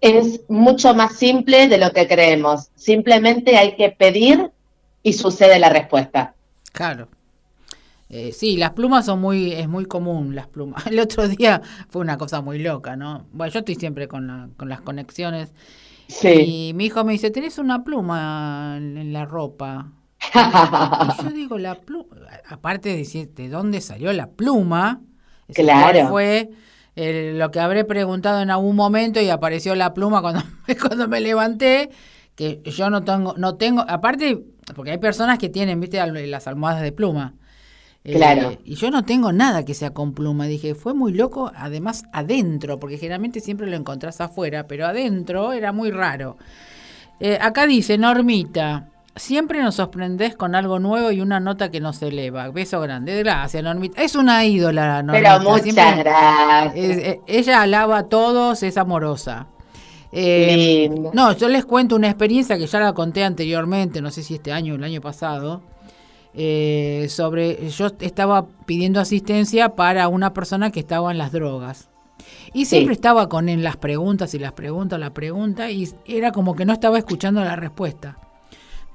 [0.00, 2.70] Es mucho más simple de lo que creemos.
[2.74, 4.50] Simplemente hay que pedir
[5.02, 6.34] y sucede la respuesta.
[6.72, 7.08] Claro.
[8.10, 10.86] Eh, sí, las plumas son muy, es muy común las plumas.
[10.86, 13.26] El otro día fue una cosa muy loca, ¿no?
[13.32, 15.52] Bueno, yo estoy siempre con, la, con las conexiones.
[16.08, 16.28] Sí.
[16.28, 19.92] Y mi hijo me dice, ¿tenés una pluma en, la ropa?
[20.34, 22.16] y yo digo, la pluma,
[22.48, 25.02] aparte de decir de dónde salió la pluma,
[25.52, 26.08] claro.
[26.08, 26.50] fue
[26.96, 30.42] eh, lo que habré preguntado en algún momento y apareció la pluma cuando,
[30.80, 31.90] cuando me levanté,
[32.34, 34.42] que yo no tengo, no tengo, aparte,
[34.74, 37.34] porque hay personas que tienen, viste, las almohadas de pluma.
[38.12, 38.50] Claro.
[38.50, 40.46] Eh, y yo no tengo nada que sea con pluma.
[40.46, 45.72] Dije, fue muy loco, además adentro, porque generalmente siempre lo encontrás afuera, pero adentro era
[45.72, 46.36] muy raro.
[47.20, 52.00] Eh, acá dice, Normita, siempre nos sorprendés con algo nuevo y una nota que nos
[52.02, 52.48] eleva.
[52.50, 53.18] Beso grande.
[53.18, 54.02] Gracias, Normita.
[54.02, 55.38] Es una ídola, Normita.
[55.38, 56.74] Pero muchas gracias.
[56.76, 59.48] Eh, ella alaba a todos, es amorosa.
[60.12, 64.52] no, yo les cuento una experiencia que ya la conté anteriormente, no sé si este
[64.52, 65.60] año o el año pasado
[66.34, 71.88] eh, sobre, yo estaba pidiendo asistencia para una persona que estaba en las drogas.
[72.52, 76.54] Y siempre estaba con en las preguntas y las preguntas, la pregunta, y era como
[76.54, 78.18] que no estaba escuchando la respuesta.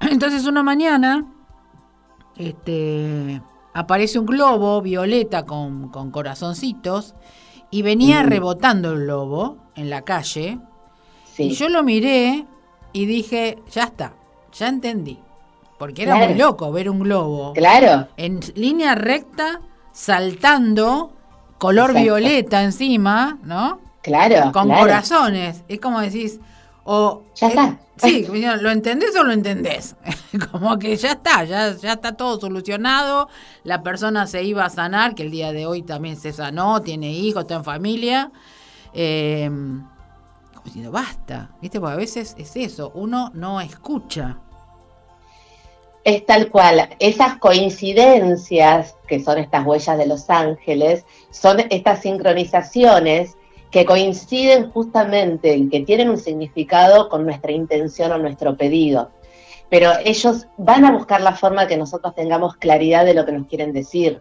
[0.00, 1.26] Entonces una mañana
[2.36, 3.40] este,
[3.72, 7.14] aparece un globo violeta con, corazoncitos
[7.70, 8.26] y venía mm.
[8.26, 10.58] rebotando el globo en la calle.
[11.36, 12.46] Y yo lo miré
[12.92, 14.14] y dije, ya está,
[14.52, 15.18] ya entendí.
[15.84, 17.52] Porque era muy loco ver un globo.
[17.52, 18.08] Claro.
[18.16, 19.60] En línea recta,
[19.92, 21.12] saltando,
[21.58, 23.80] color violeta encima, ¿no?
[24.00, 24.50] Claro.
[24.50, 25.62] Con corazones.
[25.68, 26.40] Es como decís,
[26.84, 27.22] o.
[27.34, 27.78] Ya está.
[27.98, 28.26] Sí,
[28.60, 29.94] ¿lo entendés o lo entendés?
[30.50, 33.28] como que ya está, ya, ya está todo solucionado.
[33.62, 37.12] La persona se iba a sanar, que el día de hoy también se sanó, tiene
[37.12, 38.32] hijos, está en familia.
[38.94, 39.50] Eh,
[40.54, 41.78] como diciendo, basta, ¿viste?
[41.78, 44.38] Porque a veces es eso, uno no escucha
[46.04, 53.36] es tal cual, esas coincidencias, que son estas huellas de los ángeles, son estas sincronizaciones
[53.70, 59.10] que coinciden justamente, en que tienen un significado con nuestra intención o nuestro pedido.
[59.70, 63.48] Pero ellos van a buscar la forma que nosotros tengamos claridad de lo que nos
[63.48, 64.20] quieren decir.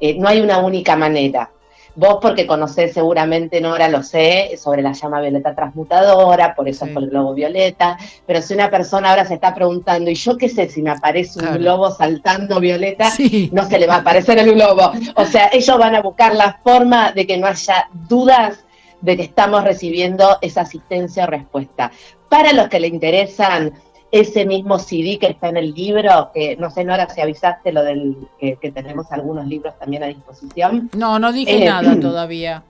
[0.00, 1.50] Eh, no hay una única manera.
[1.96, 6.92] Vos porque conocés seguramente, Nora, lo sé, sobre la llama violeta transmutadora, por eso es
[6.92, 10.50] por el globo violeta, pero si una persona ahora se está preguntando, ¿y yo qué
[10.50, 13.10] sé si me aparece un globo saltando violeta?
[13.50, 14.92] No se le va a aparecer el globo.
[15.14, 18.66] O sea, ellos van a buscar la forma de que no haya dudas
[19.00, 21.90] de que estamos recibiendo esa asistencia o respuesta.
[22.28, 23.72] Para los que le interesan
[24.10, 27.82] ese mismo CD que está en el libro, que no sé, Nora, si avisaste lo
[27.82, 30.90] del que, tenemos algunos libros también a disposición.
[30.96, 32.62] No, no dije eh, nada todavía.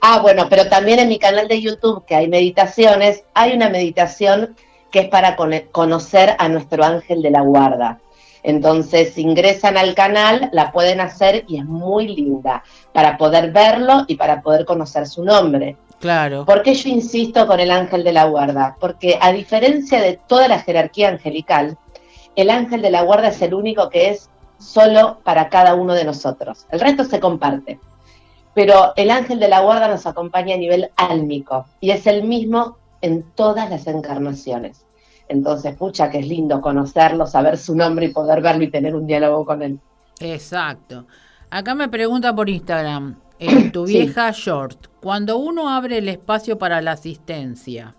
[0.00, 4.54] Ah, bueno, pero también en mi canal de YouTube, que hay meditaciones, hay una meditación
[4.90, 5.36] que es para
[5.72, 7.98] conocer a nuestro ángel de la guarda.
[8.44, 14.04] Entonces, si ingresan al canal, la pueden hacer y es muy linda para poder verlo
[14.06, 15.78] y para poder conocer su nombre.
[16.04, 16.44] Claro.
[16.44, 18.76] ¿Por qué yo insisto con el ángel de la guarda?
[18.78, 21.78] Porque a diferencia de toda la jerarquía angelical,
[22.36, 26.04] el ángel de la guarda es el único que es solo para cada uno de
[26.04, 26.66] nosotros.
[26.70, 27.80] El resto se comparte.
[28.52, 32.76] Pero el ángel de la guarda nos acompaña a nivel álmico y es el mismo
[33.00, 34.84] en todas las encarnaciones.
[35.26, 39.06] Entonces, pucha, que es lindo conocerlo, saber su nombre y poder verlo y tener un
[39.06, 39.80] diálogo con él.
[40.20, 41.06] Exacto.
[41.48, 46.80] Acá me pregunta por Instagram, en tu vieja short, cuando uno abre el espacio para
[46.80, 47.94] la asistencia,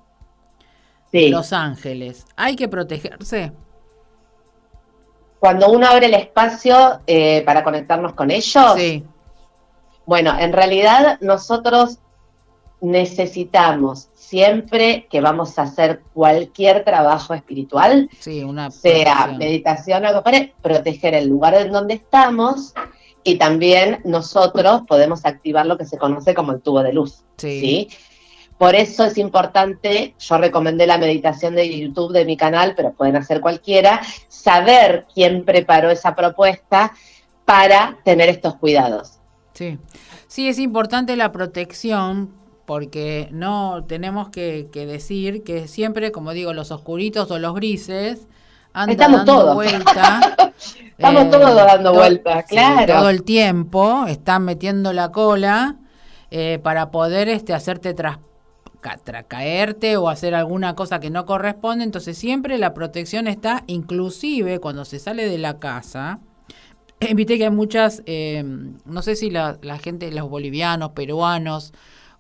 [1.12, 3.52] Los Ángeles, ¿hay que protegerse?
[5.39, 9.06] Cuando uno abre el espacio eh, para conectarnos con ellos, sí.
[10.08, 12.00] bueno, en realidad nosotros
[12.82, 20.24] necesitamos siempre que vamos a hacer cualquier trabajo espiritual, sea meditación o algo
[20.60, 22.74] proteger el lugar en donde estamos
[23.26, 27.24] y también nosotros podemos activar lo que se conoce como el tubo de luz.
[27.38, 27.90] ¿sí?
[28.60, 33.18] Por eso es importante, yo recomendé la meditación de YouTube de mi canal, pero pueden
[33.18, 36.94] hacer cualquiera, saber quién preparó esa propuesta
[37.44, 39.20] para tener estos cuidados.
[39.54, 39.80] Sí,
[40.28, 42.32] sí es importante la protección
[42.66, 48.28] porque no tenemos que, decir que siempre, como digo, los oscuritos o los grises
[48.76, 50.36] andan Estamos dando vuelta.
[50.98, 52.94] Estamos eh, todos dando vuelta, claro.
[52.94, 55.76] todo el tiempo están metiendo la cola
[56.32, 58.20] eh, para poder este, hacerte tras,
[59.28, 61.84] caerte o hacer alguna cosa que no corresponde.
[61.84, 66.20] Entonces siempre la protección está, inclusive cuando se sale de la casa.
[67.16, 68.44] Viste que hay muchas, eh,
[68.86, 71.74] no sé si la, la gente, los bolivianos, peruanos,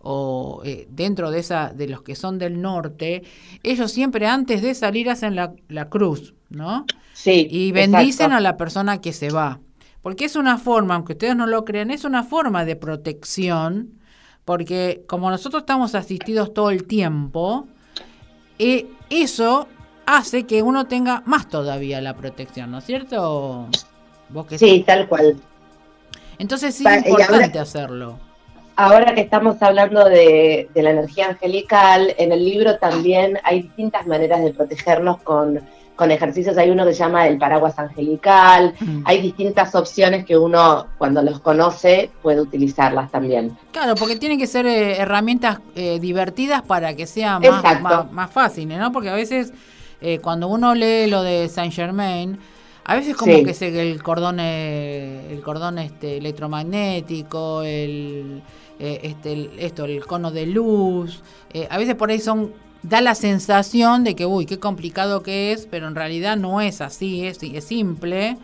[0.07, 3.23] o eh, dentro de esa de los que son del norte,
[3.63, 6.85] ellos siempre antes de salir hacen la, la cruz, ¿no?
[7.13, 7.47] Sí.
[7.49, 9.59] Y bendicen a la persona que se va.
[10.01, 13.99] Porque es una forma, aunque ustedes no lo crean, es una forma de protección,
[14.43, 17.67] porque como nosotros estamos asistidos todo el tiempo,
[18.59, 19.67] eh, eso
[20.05, 23.67] hace que uno tenga más todavía la protección, ¿no es cierto?
[24.29, 25.37] ¿Vos que sí, tal cual.
[26.37, 28.19] Entonces sí es importante hacerlo
[28.75, 34.43] ahora que estamos hablando de, la energía angelical, en el libro también hay distintas maneras
[34.43, 35.61] de protegernos con,
[36.03, 36.57] ejercicios.
[36.57, 38.73] Hay uno que se llama el paraguas angelical.
[38.79, 39.01] Mm.
[39.05, 43.57] Hay distintas opciones que uno, cuando los conoce, puede utilizarlas también.
[43.71, 48.67] Claro, porque tienen que ser eh, herramientas eh, divertidas para que sea más, más, fácil,
[48.67, 48.91] ¿no?
[48.91, 49.53] Porque a veces
[50.01, 52.37] eh, cuando uno lee lo de Saint Germain,
[52.83, 58.43] a veces como que se, el cordón, el cordón este, electromagnético, el
[58.77, 61.21] eh, este, esto, el cono de luz.
[61.53, 62.51] Eh, a veces por ahí son
[62.89, 66.81] da la sensación de que, uy, qué complicado que es, pero en realidad no es
[66.81, 68.37] así, es, es simple.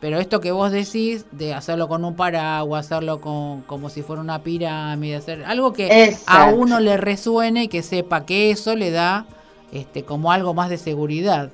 [0.00, 4.20] Pero esto que vos decís de hacerlo con un paraguas, hacerlo con, como si fuera
[4.20, 8.90] una pirámide, hacer algo que a uno le resuene y que sepa que eso le
[8.90, 9.26] da
[9.70, 11.50] este, como algo más de seguridad.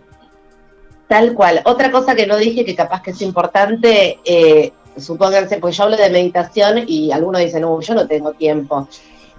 [1.08, 1.60] Tal cual.
[1.66, 5.98] Otra cosa que no dije que capaz que es importante, eh, supónganse, pues yo hablo
[5.98, 8.88] de meditación y algunos dicen, no, yo no tengo tiempo.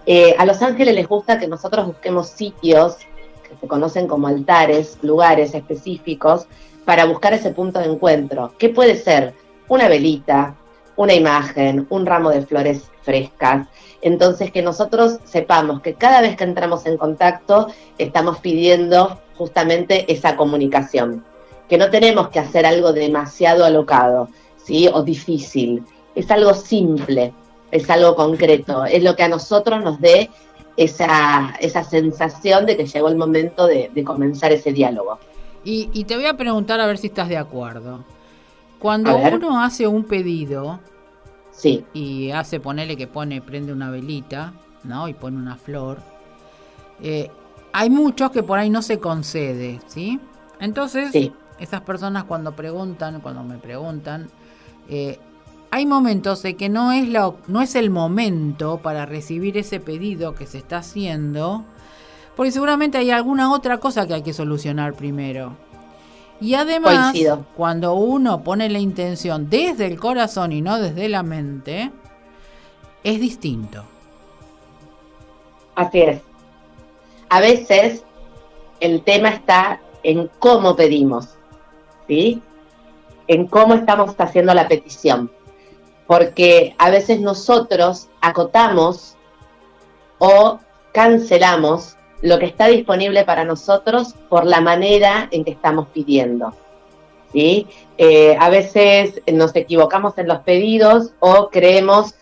[0.05, 2.97] Eh, a los ángeles les gusta que nosotros busquemos sitios
[3.47, 6.47] que se conocen como altares, lugares específicos,
[6.85, 8.53] para buscar ese punto de encuentro.
[8.57, 9.33] ¿Qué puede ser?
[9.67, 10.55] Una velita,
[10.95, 13.67] una imagen, un ramo de flores frescas.
[14.01, 20.35] Entonces, que nosotros sepamos que cada vez que entramos en contacto, estamos pidiendo justamente esa
[20.35, 21.23] comunicación.
[21.67, 24.29] Que no tenemos que hacer algo demasiado alocado,
[24.93, 25.83] o difícil.
[26.15, 27.33] Es algo simple,
[27.71, 30.29] es algo concreto, es lo que a nosotros nos dé
[30.77, 35.19] esa, esa sensación de que llegó el momento de, comenzar ese diálogo.
[35.63, 38.05] Y, te voy a preguntar a ver si estás de acuerdo.
[38.79, 40.79] Cuando uno hace un pedido
[41.51, 41.85] sí.
[41.93, 44.53] y hace, ponerle que pone, prende una velita,
[44.85, 45.09] ¿no?
[45.09, 45.99] Y pone una flor.
[47.03, 47.29] Eh,
[47.73, 50.19] hay muchos que por ahí no se concede, ¿sí?
[50.61, 51.11] Entonces,
[51.59, 54.29] esas personas cuando preguntan, cuando me preguntan,
[54.89, 55.19] eh,
[55.71, 60.35] hay momentos en que no es, la, no es el momento para recibir ese pedido
[60.35, 61.63] que se está haciendo,
[62.35, 65.55] porque seguramente hay alguna otra cosa que hay que solucionar primero.
[66.41, 67.13] Y además,
[67.55, 71.91] cuando uno pone la intención desde el corazón y no desde la mente,
[73.03, 73.83] es distinto.
[75.75, 76.21] Así es.
[77.27, 78.03] A veces
[78.79, 81.27] el tema está en cómo pedimos,
[82.07, 82.41] ¿sí?
[83.29, 85.31] en cómo estamos haciendo la petición.
[86.09, 89.15] Porque a veces nosotros acotamos
[90.17, 90.59] o
[90.91, 96.55] cancelamos lo que está disponible para nosotros por la manera en que estamos pidiendo.
[97.31, 97.67] ¿sí?
[97.99, 102.15] Eh, a veces nos equivocamos en los pedidos o creemos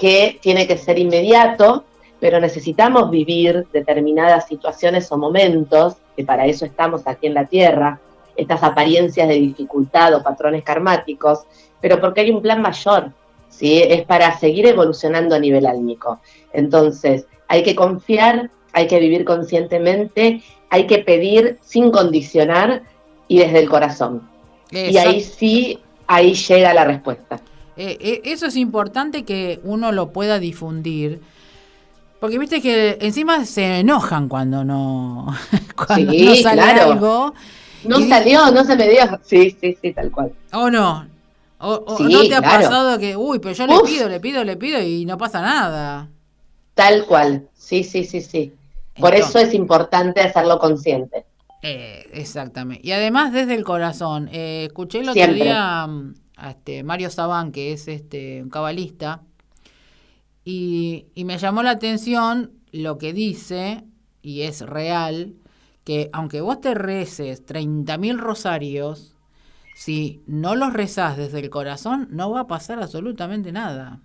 [0.00, 1.84] que tiene que ser inmediato,
[2.18, 8.00] pero necesitamos vivir determinadas situaciones o momentos, que para eso estamos aquí en la Tierra,
[8.34, 11.44] estas apariencias de dificultad o patrones karmáticos,
[11.82, 13.10] pero porque hay un plan mayor,
[13.50, 13.82] ¿sí?
[13.82, 16.20] Es para seguir evolucionando a nivel álmico.
[16.54, 22.82] Entonces, hay que confiar, hay que vivir conscientemente, hay que pedir sin condicionar
[23.28, 24.22] y desde el corazón.
[24.70, 27.40] Y ahí sí, ahí llega la respuesta.
[27.76, 31.20] Eh, eh, eso es importante que uno lo pueda difundir,
[32.20, 35.26] Porque viste que encima se enojan cuando no,
[35.76, 36.92] cuando Sí, no sale claro.
[36.92, 37.34] algo.
[37.84, 39.00] No Y- salió, no se me dio.
[39.24, 40.32] Sí, sí, sí, tal cual.
[40.52, 41.04] ¿O no?
[41.68, 42.50] ¿O, o Sí, no te ha claro.
[42.66, 46.10] pasado que, uy, pero yo le pido, le pido, le pido y no pasa nada?
[46.74, 47.48] Tal cual.
[47.54, 48.52] Sí, sí, sí, sí.
[48.98, 51.24] Por eso es importante hacerlo consciente.
[51.62, 52.86] Eh, exactamente.
[52.86, 54.28] Y además desde el corazón.
[54.32, 55.34] Eh, escuché el otro Siempre.
[55.34, 59.22] día mm, a este Mario Sabán, que es este un cabalista,
[60.44, 63.84] y, y me llamó la atención lo que dice,
[64.22, 65.34] y es real,
[65.84, 69.11] que aunque vos te reces 30.000 rosarios,
[69.82, 73.98] si no los rezás desde el corazón, no va a pasar absolutamente nada.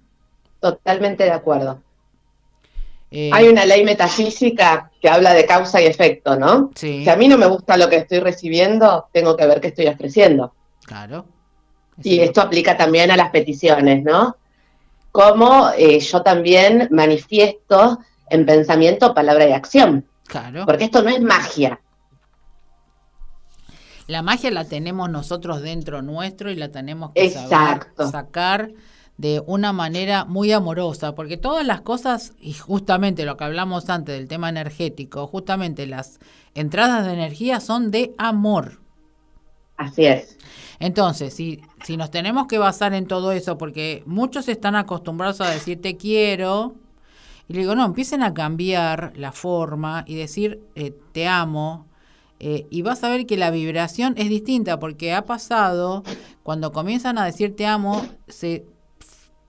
[0.60, 1.84] Totalmente de acuerdo.
[3.12, 6.72] Eh, Hay una ley metafísica que habla de causa y efecto, ¿no?
[6.74, 9.68] Sí, Si a mí no me gusta lo que estoy recibiendo, tengo que ver qué
[9.68, 10.52] estoy ofreciendo.
[10.86, 11.26] claro.
[12.02, 14.36] Y esto aplica también a las peticiones, ¿no?
[15.12, 18.00] Como eh, yo también manifiesto
[18.32, 20.06] en pensamiento, palabra y acción.
[20.28, 20.66] Claro.
[20.66, 21.80] Porque esto no es magia.
[24.08, 28.72] La magia la tenemos nosotros dentro nuestro y la tenemos que saber sacar
[29.18, 34.16] de una manera muy amorosa, porque todas las cosas, y justamente lo que hablamos antes
[34.16, 36.20] del tema energético, justamente las
[36.54, 38.80] entradas de energía son de amor.
[39.76, 40.38] Así es.
[40.80, 45.50] Entonces, si, si nos tenemos que basar en todo eso, porque muchos están acostumbrados a
[45.50, 46.76] decir te quiero,
[47.48, 51.87] y le digo, no, empiecen a cambiar la forma y decir eh, te amo,
[52.40, 56.04] eh, y vas a ver que la vibración es distinta, porque ha pasado,
[56.44, 58.66] cuando comienzan a decir te amo, se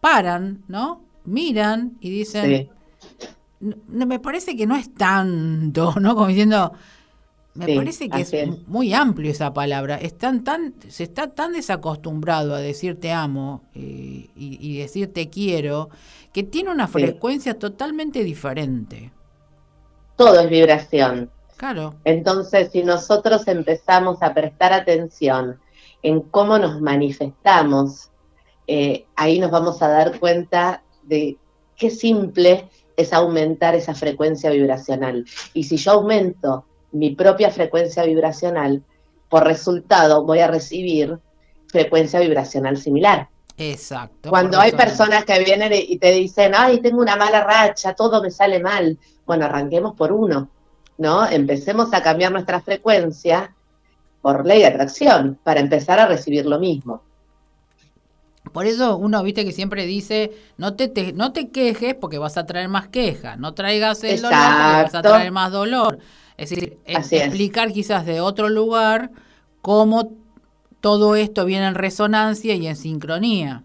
[0.00, 1.02] paran, ¿no?
[1.24, 2.70] Miran y dicen, Sí.
[3.60, 6.14] "No, me parece que no es tanto, ¿no?
[6.14, 6.72] Como diciendo,
[7.54, 8.32] me Sí, parece que es,
[8.68, 9.96] muy amplio esa palabra.
[9.96, 15.28] Están tan, se está tan desacostumbrado a decir te amo eh, y, y decir te
[15.28, 15.90] quiero,
[16.32, 16.92] que tiene una Sí.
[16.94, 19.12] frecuencia totalmente diferente.
[20.16, 21.30] Todo es vibración.
[21.58, 25.58] Claro, Entonces, si nosotros empezamos a prestar atención
[26.02, 28.10] en cómo nos manifestamos,
[28.68, 31.36] eh, ahí nos vamos a dar cuenta de
[31.76, 35.24] qué simple es aumentar esa frecuencia vibracional.
[35.52, 38.82] Y si yo aumento mi propia frecuencia vibracional,
[39.28, 41.18] por resultado voy a recibir
[41.66, 43.28] frecuencia vibracional similar.
[43.56, 44.30] exacto.
[44.30, 48.30] Cuando hay personas que vienen y te dicen, ay, tengo una mala racha, todo me
[48.30, 48.96] sale mal.
[49.26, 50.48] Bueno, arranquemos por uno,
[50.98, 51.26] ¿no?
[51.28, 53.54] Empecemos a cambiar nuestra frecuencia
[54.20, 57.02] por ley de atracción para empezar a recibir lo mismo.
[58.52, 62.36] Por eso uno, viste, que siempre dice, no te, te- no te quejes porque vas
[62.38, 65.08] a traer más quejas, no traigas el dolor porque vas a Exacto.
[65.10, 65.98] traer más dolor.
[66.36, 67.12] Es decir, e- es.
[67.12, 69.10] explicar quizás de otro lugar
[69.60, 70.12] cómo
[70.80, 73.64] todo esto viene en resonancia y en sincronía.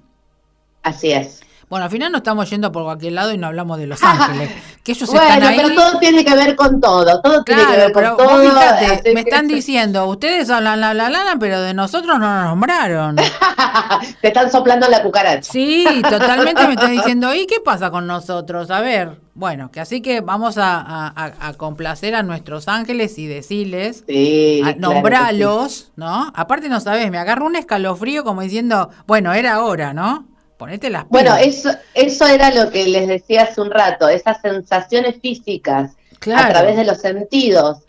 [0.81, 1.41] Así es.
[1.69, 4.51] Bueno, al final no estamos yendo por cualquier lado y no hablamos de Los Ángeles,
[4.83, 5.55] que ellos Bueno, están ahí.
[5.61, 8.41] pero todo tiene que ver con todo, todo tiene que Claro, ver con todo.
[8.41, 12.45] fíjate, me que- están diciendo, ustedes hablan la la lana, pero de nosotros no nos
[12.45, 13.15] nombraron.
[14.21, 15.51] Te están soplando la cucaracha.
[15.51, 18.69] Sí, totalmente me estás diciendo, ¿y qué pasa con nosotros?
[18.71, 23.17] A ver, bueno, que así que vamos a, a- a- a complacer a nuestros ángeles
[23.17, 26.31] y decirles, Sí, a- claro nombralos, ¿no?
[26.35, 30.25] Aparte no sabes, me agarro un escalofrío como diciendo, bueno, era hora, ¿no?
[30.63, 35.15] Ponete las Bueno, eso, eso era lo que les decía hace un rato, esas sensaciones
[35.21, 36.45] físicas Claro.
[36.47, 37.79] a través de los sentidos,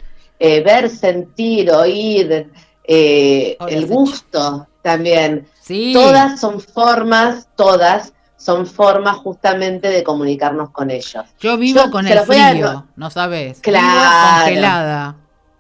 [0.41, 2.51] eh, ver, sentir, oír,
[2.83, 5.47] eh, el gusto también.
[5.63, 11.25] Sí, Todas son formas, todas son formas justamente de comunicarnos con ellos.
[11.41, 13.61] yo vivo yo con el a- frío, no sabes.
[13.61, 14.45] Claro.
[14.47, 15.17] congelada.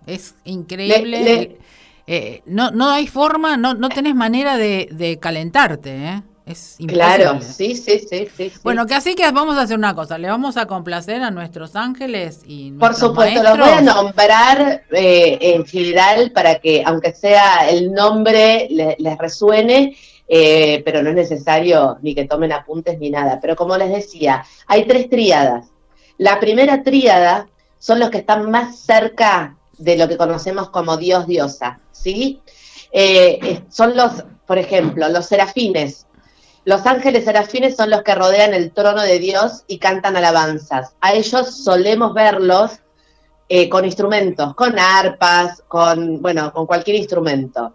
[0.06, 1.06] Es increíble.
[1.06, 1.58] Le- le-
[2.06, 6.22] Eh, no, no hay forma, no, no tenés manera de, de calentarte, ¿eh?
[6.46, 6.94] Es imposible.
[7.04, 8.52] Claro, sí, sí, sí, sí.
[8.62, 11.74] Bueno, que así que vamos a hacer una cosa, le vamos a complacer a nuestros
[11.74, 17.68] ángeles y Por supuesto, los voy a nombrar eh, en general para que, aunque sea
[17.70, 19.96] el nombre, le- les resuene,
[20.28, 23.38] eh, pero no es necesario ni que tomen apuntes ni nada.
[23.40, 25.68] Pero como les decía, hay tres tríadas.
[26.18, 27.46] La primera tríada
[27.78, 32.40] son los que están más cerca de lo que conocemos como Dios, diosa, ¿sí?
[32.92, 36.06] Eh, son los, por ejemplo, los serafines.
[36.64, 40.94] Los ángeles serafines son los que rodean el trono de Dios y cantan alabanzas.
[41.00, 42.80] A ellos solemos verlos
[43.48, 47.74] eh, con instrumentos, con arpas, con, bueno, con cualquier instrumento.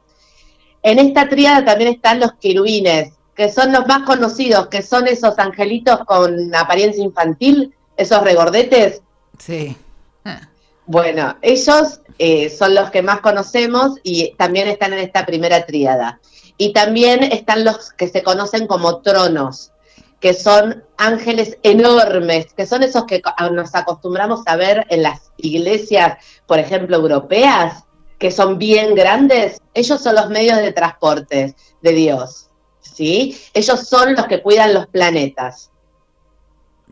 [0.81, 5.37] En esta tríada también están los querubines, que son los más conocidos, que son esos
[5.37, 9.01] angelitos con apariencia infantil, esos regordetes.
[9.37, 9.77] Sí.
[10.25, 10.41] Ah,
[10.87, 16.19] Bueno, ellos eh, son los que más conocemos y también están en esta primera tríada.
[16.61, 19.71] Y también están los que se conocen como tronos,
[20.19, 23.21] que son ángeles enormes, que son esos que
[23.53, 27.85] nos acostumbramos a ver en las iglesias, por ejemplo, europeas,
[28.17, 32.49] que son bien grandes, ellos son los medios de transporte de Dios,
[32.81, 33.39] ¿sí?
[33.53, 35.71] Ellos son los que cuidan los planetas.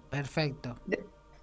[0.09, 0.77] Perfecto.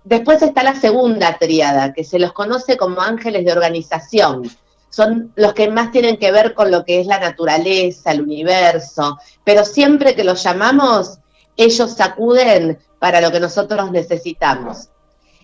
[0.03, 4.51] Después está la segunda tríada, que se los conoce como ángeles de organización.
[4.95, 9.19] Son los que más tienen que ver con lo que es la naturaleza, el universo,
[9.43, 11.19] pero siempre que los llamamos,
[11.57, 14.91] ellos acuden para lo que nosotros necesitamos.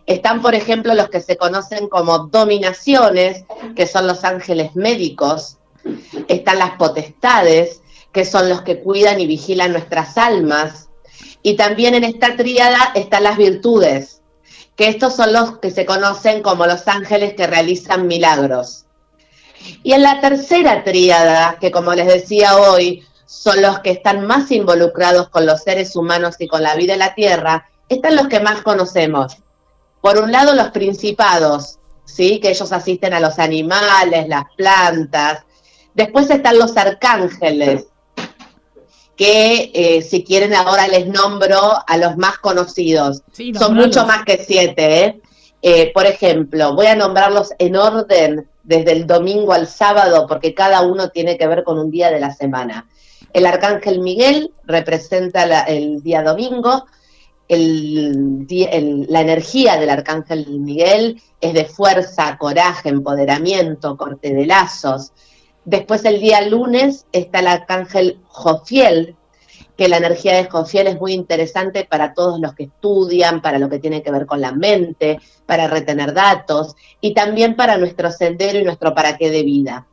[0.06, 3.44] Están, por ejemplo, los que se conocen como dominaciones,
[3.74, 5.56] que son los ángeles médicos.
[6.28, 7.82] Están las potestades,
[8.12, 10.90] que son los que cuidan y vigilan nuestras almas.
[11.42, 14.22] Y también en esta tríada están las virtudes,
[14.76, 18.86] que estos son los que se conocen como los ángeles que realizan milagros.
[19.82, 24.50] Y en la tercera tríada, que como les decía hoy, son los que están más
[24.50, 28.40] involucrados con los seres humanos y con la vida en la Tierra, están los que
[28.40, 29.36] más conocemos.
[30.00, 32.40] Por un lado, los principados, ¿sí?
[32.40, 35.44] que ellos asisten a los animales, las plantas.
[35.94, 37.86] Después están los arcángeles,
[39.16, 43.22] que eh, si quieren ahora les nombro a los más conocidos.
[43.58, 45.04] Son mucho más que siete.
[45.04, 45.20] ¿eh?
[45.62, 45.90] ¿eh?
[45.92, 51.10] por ejemplo, voy a nombrarlos en orden desde el domingo al sábado, porque cada uno
[51.10, 52.88] tiene que ver con un día de la semana.
[53.32, 56.86] El arcángel Miguel representa el día domingo.
[57.48, 65.12] la energía del arcángel Miguel es de fuerza, coraje, empoderamiento, corte de lazos.
[65.64, 69.16] Después el día lunes está el arcángel Jofiel,
[69.80, 70.46] que la energía de
[70.90, 74.38] es muy interesante para todos los que estudian, para lo que tiene que ver con
[74.38, 79.42] la mente, para retener datos y también para nuestro sendero y nuestro para qué de
[79.42, 79.86] vida.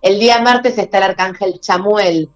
[0.00, 2.28] El día martes está el arcángel Chamuel,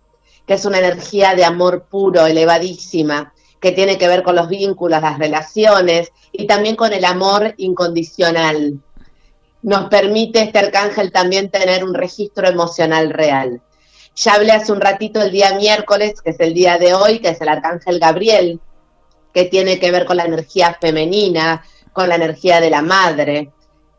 [0.45, 5.01] que es una energía de amor puro, elevadísima, que tiene que ver con los vínculos,
[5.01, 8.80] las relaciones y también con el amor incondicional.
[9.62, 13.62] Nos permite este arcángel también tener un registro emocional real.
[14.22, 17.30] Ya hablé hace un ratito el día miércoles, que es el día de hoy, que
[17.30, 18.60] es el arcángel Gabriel,
[19.32, 21.64] que tiene que ver con la energía femenina,
[21.94, 23.50] con la energía de la madre,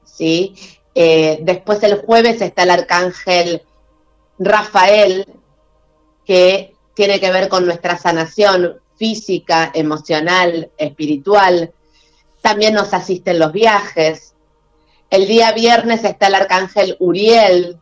[0.06, 0.54] ¿sí?
[0.94, 3.64] Eh, después el jueves está el arcángel
[4.38, 5.26] Rafael,
[6.24, 11.74] que tiene que ver con nuestra sanación física, emocional, espiritual.
[12.42, 14.36] También nos asisten los viajes.
[15.10, 17.80] El día viernes está el arcángel Uriel,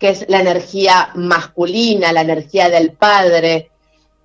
[0.00, 3.70] que es la energía masculina, la energía del padre.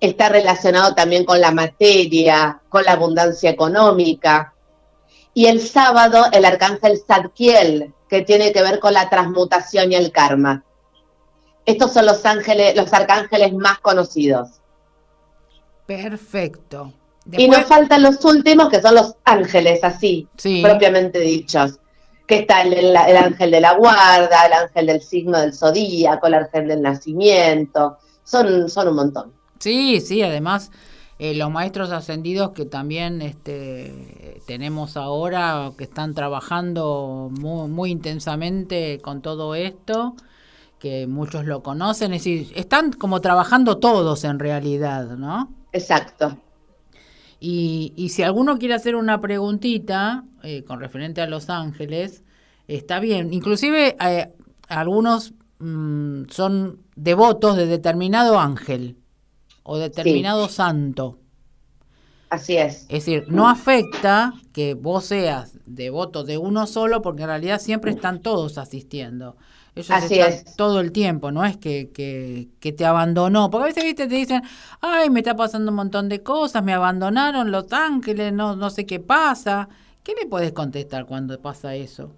[0.00, 4.54] Está relacionado también con la materia, con la abundancia económica.
[5.34, 10.10] Y el sábado el arcángel Zadkiel, que tiene que ver con la transmutación y el
[10.12, 10.64] karma.
[11.66, 14.62] Estos son los ángeles, los arcángeles más conocidos.
[15.84, 16.94] Perfecto.
[17.32, 20.26] Y nos faltan los últimos, que son los ángeles, así,
[20.62, 21.80] propiamente dichos.
[22.26, 26.68] Que está el, ángel de la guarda, el ángel del signo del zodíaco, el ángel
[26.68, 27.98] del nacimiento.
[28.24, 29.32] Son, son un montón.
[29.60, 30.70] Sí, sí, además
[31.18, 39.00] eh, los maestros ascendidos que también este, tenemos ahora, que están trabajando muy, muy intensamente
[39.02, 40.14] con todo esto
[40.78, 45.50] que muchos lo conocen, es decir, están como trabajando todos en realidad, ¿no?
[45.72, 46.36] Exacto.
[47.40, 52.22] Y, y si alguno quiere hacer una preguntita eh, con referente a Los Ángeles,
[52.68, 53.32] está bien.
[53.32, 54.32] Inclusive eh,
[54.68, 58.96] algunos mm, son devotos de determinado ángel
[59.64, 61.18] o determinado santo.
[62.30, 62.82] Así es.
[62.82, 67.90] Es decir, no afecta que vos seas devoto de uno solo, porque en realidad siempre
[67.90, 69.36] están todos asistiendo.
[69.74, 70.54] Ellos Así es.
[70.54, 73.50] todo el tiempo, no es que, que, te abandonó.
[73.50, 74.06] Porque a veces ¿viste?
[74.06, 74.42] te dicen,
[74.80, 78.86] ay, me está pasando un montón de cosas, me abandonaron los ángeles, no, no sé
[78.86, 79.68] qué pasa.
[80.06, 82.12] ¿Qué le puedes contestar cuando pasa eso?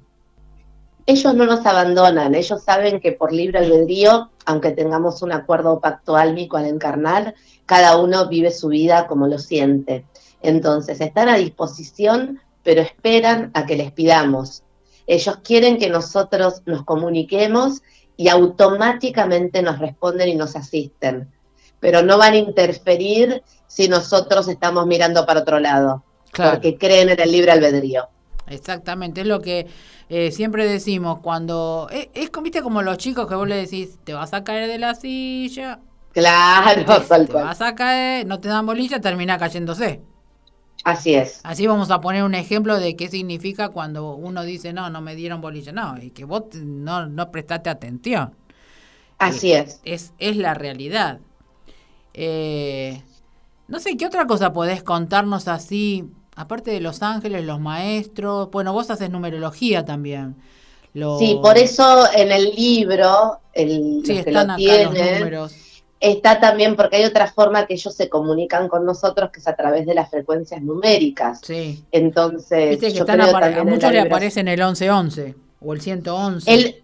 [1.07, 6.14] Ellos no nos abandonan, ellos saben que por libre albedrío, aunque tengamos un acuerdo pacto
[6.14, 7.34] álmico al encarnar,
[7.64, 10.05] cada uno vive su vida como lo siente.
[10.43, 14.64] Entonces, están a disposición, pero esperan a que les pidamos
[15.09, 17.82] ellos quieren que nosotros nos comuniquemos
[18.16, 21.32] y automáticamente nos responden y nos asisten,
[21.80, 26.05] pero no van a interferir si nosotros estamos mirando para otro lado,
[26.41, 28.09] porque creen en el libre albedrío.
[28.47, 29.66] Exactamente, es lo que
[30.09, 34.14] eh, siempre decimos cuando es, es ¿viste, como los chicos que vos le decís, te
[34.14, 35.80] vas a caer de la silla.
[36.12, 40.03] Claro, te, vas a caer, no te dan bolilla, termina cayéndose.
[40.84, 41.41] Así es.
[41.43, 45.14] Así vamos a poner un ejemplo de qué significa cuando uno dice, no, no me
[45.16, 45.72] dieron bolilla.
[45.72, 48.36] No, y que vos no, no prestaste atención.
[49.18, 49.80] Así es.
[49.84, 51.20] Es, es la realidad.
[52.14, 53.03] Eh,
[53.68, 56.11] No sé, ¿qué otra cosa podés contarnos así?
[56.39, 60.36] Aparte de los ángeles, los maestros, bueno, vos haces numerología también.
[61.18, 65.55] Sí, por eso en el libro, el, sí, los números
[66.01, 69.57] está también porque hay otra forma que ellos se comunican con nosotros que es a
[69.57, 71.41] través de las frecuencias numéricas.
[71.43, 71.84] Sí.
[71.91, 76.55] Entonces, Viste que están a muchos le aparecen el 1111 o el 111.
[76.55, 76.82] El,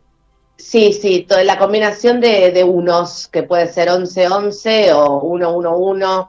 [0.57, 6.29] sí, sí, toda la combinación de, de unos, que puede ser 1111 o 111.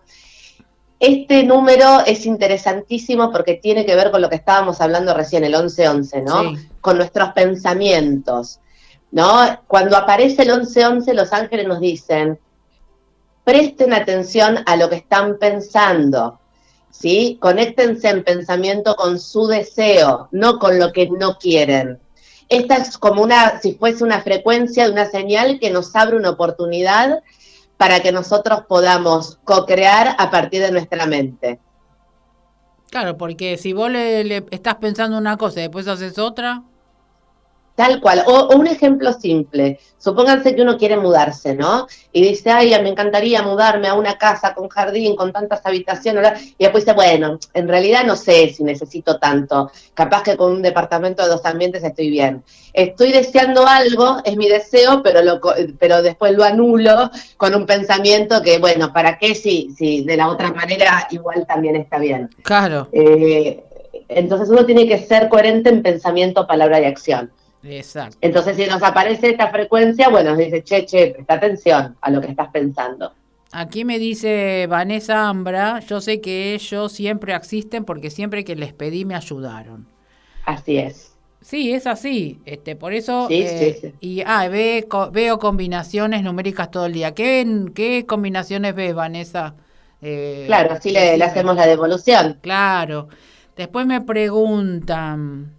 [1.00, 5.52] Este número es interesantísimo porque tiene que ver con lo que estábamos hablando recién, el
[5.52, 6.54] 1111, ¿no?
[6.80, 8.60] Con nuestros pensamientos,
[9.12, 9.60] ¿no?
[9.68, 12.40] Cuando aparece el 1111, los ángeles nos dicen,
[13.44, 16.40] presten atención a lo que están pensando,
[16.90, 17.38] ¿sí?
[17.42, 22.00] Conéctense en pensamiento con su deseo, no con lo que no quieren.
[22.48, 26.30] Esta es como una, si fuese una frecuencia de una señal que nos abre una
[26.30, 27.22] oportunidad
[27.78, 31.60] para que nosotros podamos co-crear a partir de nuestra mente.
[32.90, 36.64] Claro, porque si vos le, estás pensando una cosa y después haces otra,
[37.76, 38.24] Tal cual.
[38.26, 39.80] O, un ejemplo simple.
[39.98, 41.88] Supónganse que uno quiere mudarse, ¿no?
[42.14, 46.56] Y dice, ay, me encantaría mudarme a una casa con jardín, con tantas habitaciones.
[46.58, 49.72] Y después dice, bueno, en realidad no sé si necesito tanto.
[49.94, 52.44] Capaz que con un departamento de dos ambientes estoy bien.
[52.72, 55.42] Estoy deseando algo, es mi deseo, pero, lo,
[55.78, 60.30] pero después lo anulo con un pensamiento que, bueno, ¿para qué si, si de la
[60.30, 62.30] otra manera igual también está bien?
[62.44, 62.88] Claro.
[62.94, 63.64] Eh,
[64.08, 67.32] entonces uno tiene que ser coherente en pensamiento, palabra y acción.
[67.66, 68.18] Exacto.
[68.22, 72.22] Entonces, si nos aparece esta frecuencia, bueno, nos dice, che, che, presta atención a lo
[72.22, 73.14] que estás pensando.
[73.52, 78.74] Aquí me dice Vanessa Ambra, yo sé que ellos siempre existen porque siempre que les
[78.74, 79.88] pedí me ayudaron.
[80.46, 81.16] Así es.
[81.42, 82.40] Sí, es así.
[82.46, 83.28] Este, por eso.
[83.28, 87.14] Sí, sí, eh, Y ah, veo combinaciones numéricas todo el día.
[87.14, 89.56] ¿Qué, qué combinaciones ves, Vanessa?
[90.02, 92.40] Eh, claro, así le, le, hacemos la devolución.
[92.42, 93.10] Claro.
[93.56, 95.54] Después me preguntan.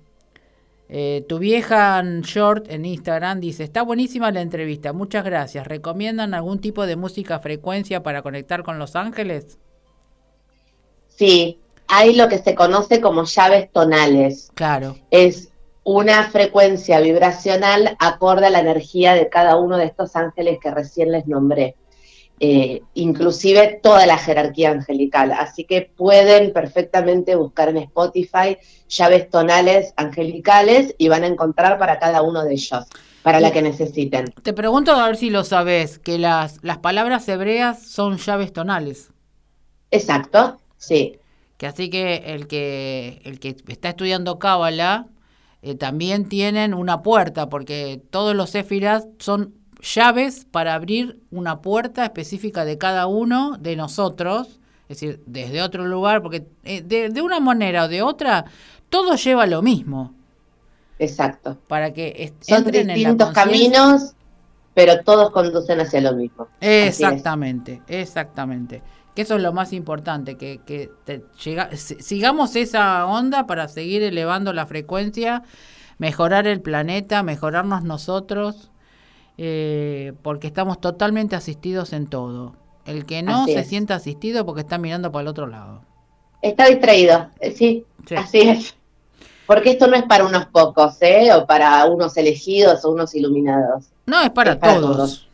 [0.89, 5.67] Eh, tu vieja short en Instagram dice, está buenísima la entrevista, muchas gracias.
[5.67, 9.59] ¿Recomiendan algún tipo de música frecuencia para conectar con Los Ángeles?
[11.09, 11.59] Sí,
[11.89, 14.51] hay lo que se conoce como llaves tonales.
[14.55, 14.97] Claro.
[15.11, 15.51] Es
[15.83, 21.13] una frecuencia vibracional acorde a la energía de cada uno de estos ángeles que recién
[21.13, 21.77] les nombré.
[22.39, 25.33] Eh, inclusive toda la jerarquía angelical.
[25.33, 28.59] Así que pueden perfectamente buscar en Spotify
[28.89, 32.85] llaves tonales angelicales y van a encontrar para cada uno de ellos,
[33.23, 34.27] para la que necesiten.
[34.43, 39.11] Te pregunto a ver si lo sabes, que las, las palabras hebreas son llaves tonales.
[39.91, 41.19] Exacto, sí.
[41.57, 45.07] Que así que el que, el que está estudiando Cábala
[45.63, 49.55] eh, también tienen una puerta, porque todos los sefiras son
[49.95, 55.87] llaves para abrir una puerta específica de cada uno de nosotros, es decir, desde otro
[55.87, 58.47] lugar, porque eh, de, una manera o de otra,
[58.89, 60.15] todo lleva lo mismo.
[60.99, 61.59] Exacto.
[61.69, 64.15] Para que Son distintos caminos,
[64.75, 66.49] pero todos conducen hacia lo mismo.
[66.61, 68.83] Exactamente, exactamente.
[69.15, 70.91] Que eso es lo más importante, que, que
[71.99, 75.43] sigamos esa onda para seguir elevando la frecuencia,
[75.99, 78.71] mejorar el planeta, mejorarnos nosotros
[79.39, 82.55] eh, porque estamos totalmente asistidos en todo.
[82.87, 85.83] El que no se sienta asistido porque está mirando para el otro lado.
[86.41, 87.85] Está distraído, eh, sí,
[88.17, 88.77] así es.
[89.47, 91.33] Porque esto no es para unos pocos, ¿eh?
[91.35, 93.87] O para unos elegidos o unos iluminados.
[94.07, 95.29] No, es para, todos.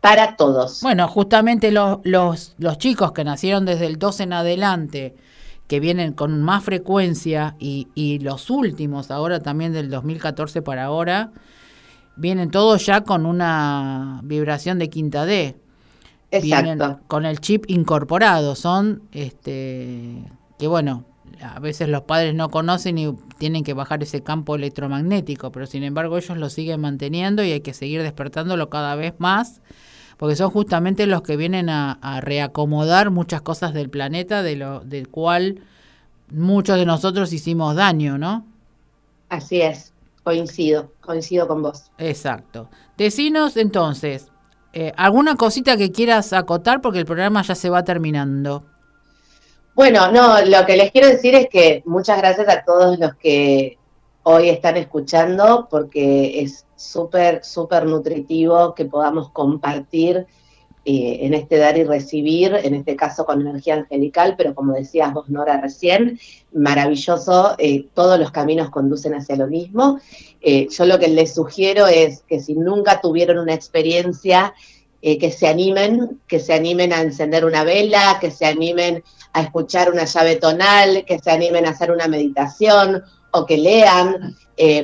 [0.00, 0.80] Para todos.
[0.82, 5.14] Bueno, justamente los, los, los chicos que nacieron desde el 12 en adelante,
[5.68, 11.30] que vienen con más frecuencia, y, y los últimos ahora también del 2014 para ahora,
[12.16, 15.56] vienen todos ya con una vibración de quinta D.
[16.30, 17.00] Exacto.
[17.08, 18.54] con el chip incorporado.
[18.54, 20.24] Son, este,
[20.58, 21.04] que bueno,
[21.42, 25.82] a veces los padres no conocen y tienen que bajar ese campo electromagnético, pero sin
[25.82, 29.60] embargo ellos lo siguen manteniendo y hay que seguir despertándolo cada vez más,
[30.16, 35.08] porque son justamente los que vienen a, reacomodar muchas cosas del planeta, de lo, del
[35.08, 35.60] cual
[36.30, 38.46] muchos de nosotros hicimos daño, ¿no?
[39.28, 39.91] Así es.
[40.22, 41.90] Coincido, coincido con vos.
[41.98, 42.68] Exacto.
[42.96, 44.28] Decinos entonces,
[44.72, 46.80] eh, ¿alguna cosita que quieras acotar?
[46.80, 48.64] Porque el programa ya se va terminando.
[49.74, 53.78] Bueno, no, lo que les quiero decir es que muchas gracias a todos los que
[54.22, 60.26] hoy están escuchando, porque es súper, súper nutritivo que podamos compartir
[60.84, 65.12] eh, en este dar y recibir, en este caso con energía angelical, pero como decías
[65.12, 66.18] vos, Nora, recién,
[66.52, 70.00] maravilloso, eh, todos los caminos conducen hacia lo mismo.
[70.40, 74.54] Eh, yo lo que les sugiero es que si nunca tuvieron una experiencia
[75.00, 79.42] eh, que se animen, que se animen a encender una vela, que se animen a
[79.42, 84.36] escuchar una llave tonal, que se animen a hacer una meditación o que lean,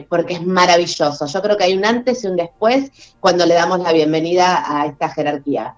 [0.09, 1.27] porque es maravilloso.
[1.27, 2.91] Yo creo que hay un antes y un después
[3.21, 5.77] cuando le damos la bienvenida a esta jerarquía.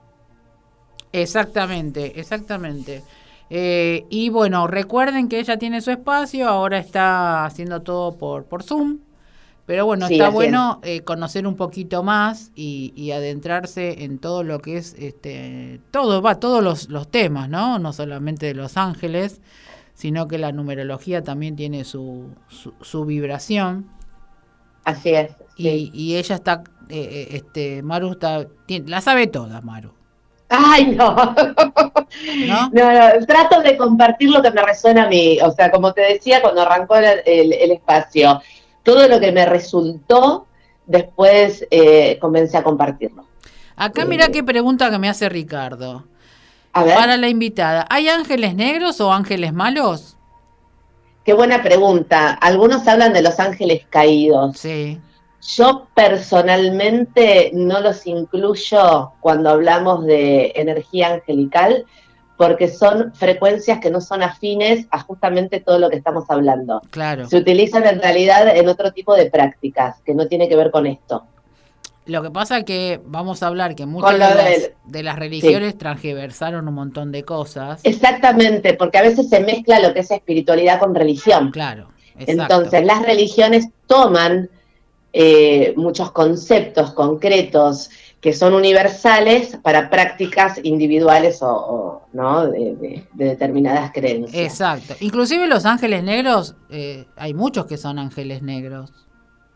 [1.12, 3.02] Exactamente, exactamente.
[3.50, 8.62] Eh, y bueno, recuerden que ella tiene su espacio, ahora está haciendo todo por, por
[8.62, 8.98] Zoom.
[9.66, 14.78] Pero bueno, está bueno eh, conocer un poquito más y, adentrarse en todo lo que
[14.78, 17.78] es, este, todo, va, todos los, los temas, ¿no?
[17.78, 19.40] No solamente de Los Ángeles,
[19.94, 22.30] sino que la numerología también tiene su,
[22.80, 23.86] su, vibración.
[24.82, 25.36] Así es.
[25.56, 28.48] Y, ella está, eh, este, Maru está,
[28.86, 29.92] la sabe toda, Maru.
[30.51, 31.14] Ay, no.
[31.14, 32.70] no.
[32.72, 35.38] No, Trato de compartir lo que me resuena a mí.
[35.42, 38.42] O sea, como te decía cuando arrancó el, espacio,
[38.82, 40.46] todo lo que me resultó,
[40.86, 43.24] después eh, comencé a compartirlo.
[43.76, 46.05] Acá mira qué pregunta que me hace Ricardo.
[46.72, 46.96] A ver.
[46.96, 50.16] Para la invitada, ¿hay ángeles negros o ángeles malos?
[51.24, 52.32] Qué buena pregunta.
[52.32, 54.59] Algunos hablan de los ángeles caídos.
[54.59, 55.01] Sí.
[55.43, 61.86] Yo personalmente no los incluyo cuando hablamos de energía angelical
[62.36, 66.80] porque son frecuencias que no son afines a justamente todo lo que estamos hablando.
[66.91, 67.28] Claro.
[67.28, 70.86] Se utilizan en realidad en otro tipo de prácticas que no tiene que ver con
[70.86, 71.26] esto.
[72.07, 74.12] Lo que pasa es que vamos a hablar que muchas
[74.86, 77.80] de las, religiones transversaron un montón de cosas.
[77.84, 81.51] Exactamente, porque a veces se mezcla lo que es espiritualidad con religión.
[81.51, 81.91] Claro.
[82.16, 84.49] Entonces las religiones toman
[85.12, 87.90] eh, muchos conceptos concretos
[88.20, 92.46] que son universales para prácticas individuales o, ¿no?
[92.48, 94.42] De, determinadas creencias.
[94.42, 94.94] Exacto.
[95.00, 98.92] Inclusive los ángeles negros, eh, hay muchos que son ángeles negros.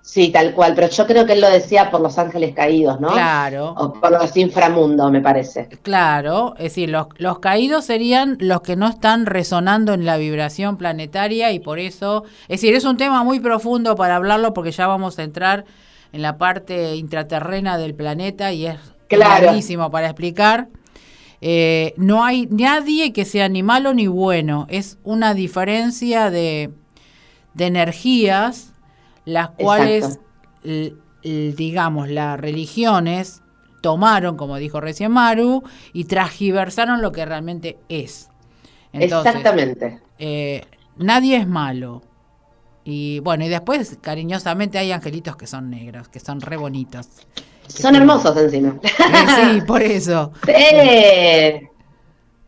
[0.07, 3.09] Sí, tal cual, pero yo creo que él lo decía por los ángeles caídos, ¿no?
[3.13, 3.71] Claro.
[3.71, 5.67] O por los inframundos, me parece.
[5.81, 10.77] Claro, es decir, los, los caídos serían los que no están resonando en la vibración
[10.77, 14.87] planetaria y por eso, es decir, es un tema muy profundo para hablarlo porque ya
[14.87, 15.65] vamos a entrar
[16.13, 18.77] en la parte intraterrena del planeta y es
[19.09, 20.69] clarísimo para explicar.
[21.41, 26.73] Eh, no hay nadie que sea ni malo ni bueno, es una diferencia de,
[27.55, 28.74] de energías
[29.25, 30.19] las cuales,
[31.23, 33.43] digamos, las religiones
[33.81, 35.63] tomaron, como dijo recién Maru,
[35.93, 38.31] y transgiversaron lo que realmente es.
[38.93, 40.01] Exactamente.
[40.19, 40.63] Eh,
[40.97, 42.03] nadie es malo.
[42.85, 47.09] Y bueno, y después cariñosamente hay angelitos que son negros, que son re bonitos.
[47.67, 48.79] Son hermosos encima.
[48.83, 50.33] sí, por eso.
[50.47, 51.69] Sí.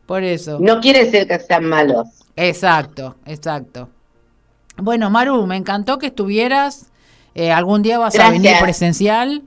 [0.07, 0.59] Por eso.
[0.61, 2.07] No quiere decir que sean malos.
[2.37, 3.89] Exacto, exacto.
[4.77, 6.87] Bueno, Maru, me encantó que estuvieras.
[7.35, 9.43] Eh, ¿Algún día vas a venir presencial?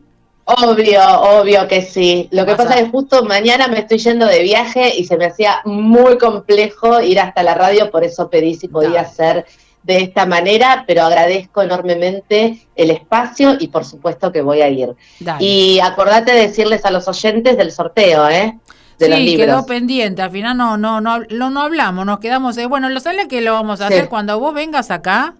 [0.45, 2.27] Obvio, obvio que sí.
[2.31, 5.25] Lo que pasa es que justo mañana me estoy yendo de viaje y se me
[5.25, 9.45] hacía muy complejo ir hasta la radio, por eso pedí si podía ser
[9.83, 14.95] de esta manera, pero agradezco enormemente el espacio y por supuesto que voy a ir.
[15.39, 18.57] Y acordate de decirles a los oyentes del sorteo, ¿eh?
[18.99, 22.99] Sí, quedó pendiente, al final no, no, no, no, hablamos, nos quedamos, eh, bueno, lo
[22.99, 25.35] sale que lo vamos a hacer cuando vos vengas acá,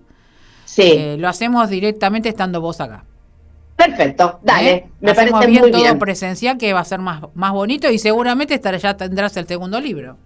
[0.66, 0.94] sí.
[0.96, 3.04] Eh, lo hacemos directamente estando vos acá.
[3.76, 4.90] Perfecto, dale, ¿Eh?
[5.00, 6.00] me parece bien muy todo bien.
[6.00, 10.18] presencial que va a ser más, más bonito y seguramente ya tendrás el segundo libro.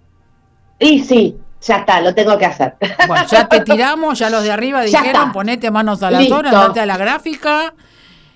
[0.78, 2.74] Y sí, ya está, lo tengo que hacer.
[3.06, 6.80] Bueno, ya te tiramos, ya los de arriba dijeron, ponete manos a la zona, andate
[6.80, 7.74] a la gráfica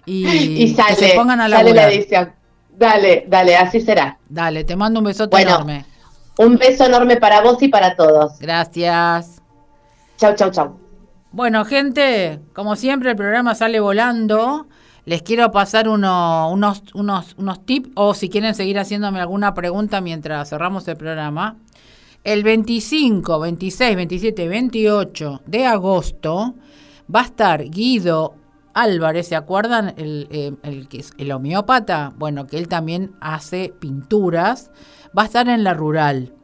[0.07, 2.38] y, que se pongan a la edición.
[2.79, 4.19] Dale, dale, así será.
[4.29, 5.85] Dale, te mando un besote enorme.
[6.39, 8.39] Un beso enorme para vos y para todos.
[8.39, 9.43] Gracias.
[10.17, 10.79] Chau, chau, chau.
[11.33, 14.69] Bueno, gente, como siempre el programa sale volando.
[15.07, 16.53] Les quiero pasar unos,
[16.95, 21.57] unos, unos tips o si quieren seguir haciéndome alguna pregunta mientras cerramos el programa.
[22.23, 26.55] El 25, 26, 27 y 28 de agosto
[27.13, 28.35] va a estar Guido
[28.83, 29.95] Álvarez, ¿se acuerdan?
[29.97, 34.71] El, eh, el, el homeópata, bueno, que él también hace pinturas,
[35.17, 36.35] va a estar en la rural,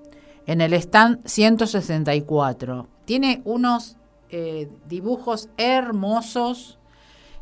[0.46, 2.88] en el stand 164.
[3.04, 3.96] Tiene unos
[4.30, 6.78] eh, dibujos hermosos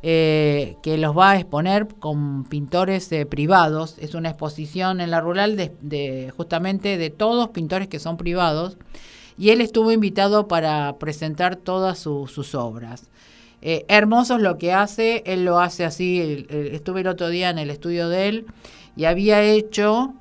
[0.03, 3.97] eh, que los va a exponer con pintores privados.
[3.99, 8.77] Es una exposición en la rural de, justamente de todos pintores que son privados.
[9.39, 13.09] Y él estuvo invitado para presentar todas sus obras.
[13.63, 17.59] Eh, hermoso es lo que hace, él lo hace así, estuve el otro día en
[17.59, 18.47] el estudio de él
[18.97, 20.15] y había hecho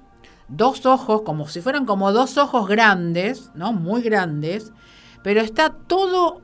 [0.48, 3.74] dos ojos, como si fueran como dos ojos grandes, ¿no?
[3.74, 4.72] Muy grandes,
[5.24, 6.42] pero está todo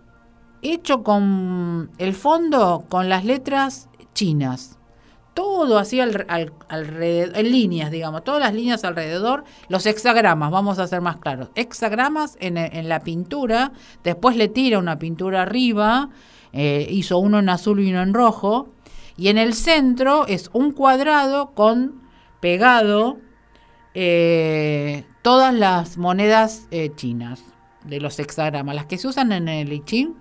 [0.64, 4.80] hecho con el fondo con las letras chinas.
[5.38, 11.00] todo así alrededor, en líneas, digamos, todas las líneas alrededor, los hexagramas, vamos a ser
[11.02, 13.72] más claros, hexagramas en la pintura,
[14.04, 16.10] después le tira una pintura arriba,
[16.54, 18.70] eh, hizo uno en azul y uno en rojo,
[19.18, 22.02] y en el centro es un cuadrado con
[22.40, 23.18] pegado
[23.94, 27.44] eh, todas las monedas eh, chinas
[27.84, 30.14] de los hexagramas, las que se usan en el I.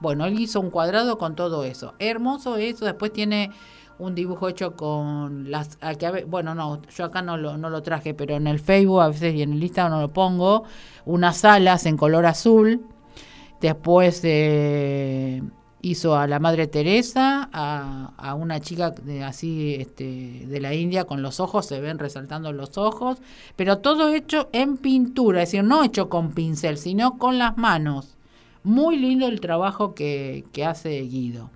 [0.00, 1.94] Bueno, él hizo un cuadrado con todo eso.
[1.98, 2.84] Hermoso eso.
[2.84, 3.50] Después tiene
[3.98, 5.78] un dibujo hecho con las...
[6.26, 9.34] bueno, no, yo acá no lo, no lo traje, pero en el Facebook a veces
[9.34, 10.64] y en el Instagram no lo pongo.
[11.04, 12.84] Unas alas en color azul.
[13.60, 15.40] Después eh,
[15.82, 21.22] hizo a la Madre Teresa, a, una chica de, así este, de la India con
[21.22, 23.18] los ojos, se ven resaltando los ojos,
[23.56, 28.16] pero todo hecho en pintura, es decir, no hecho con pincel, sino con las manos.
[28.62, 31.50] Muy lindo el trabajo que, que hace Guido.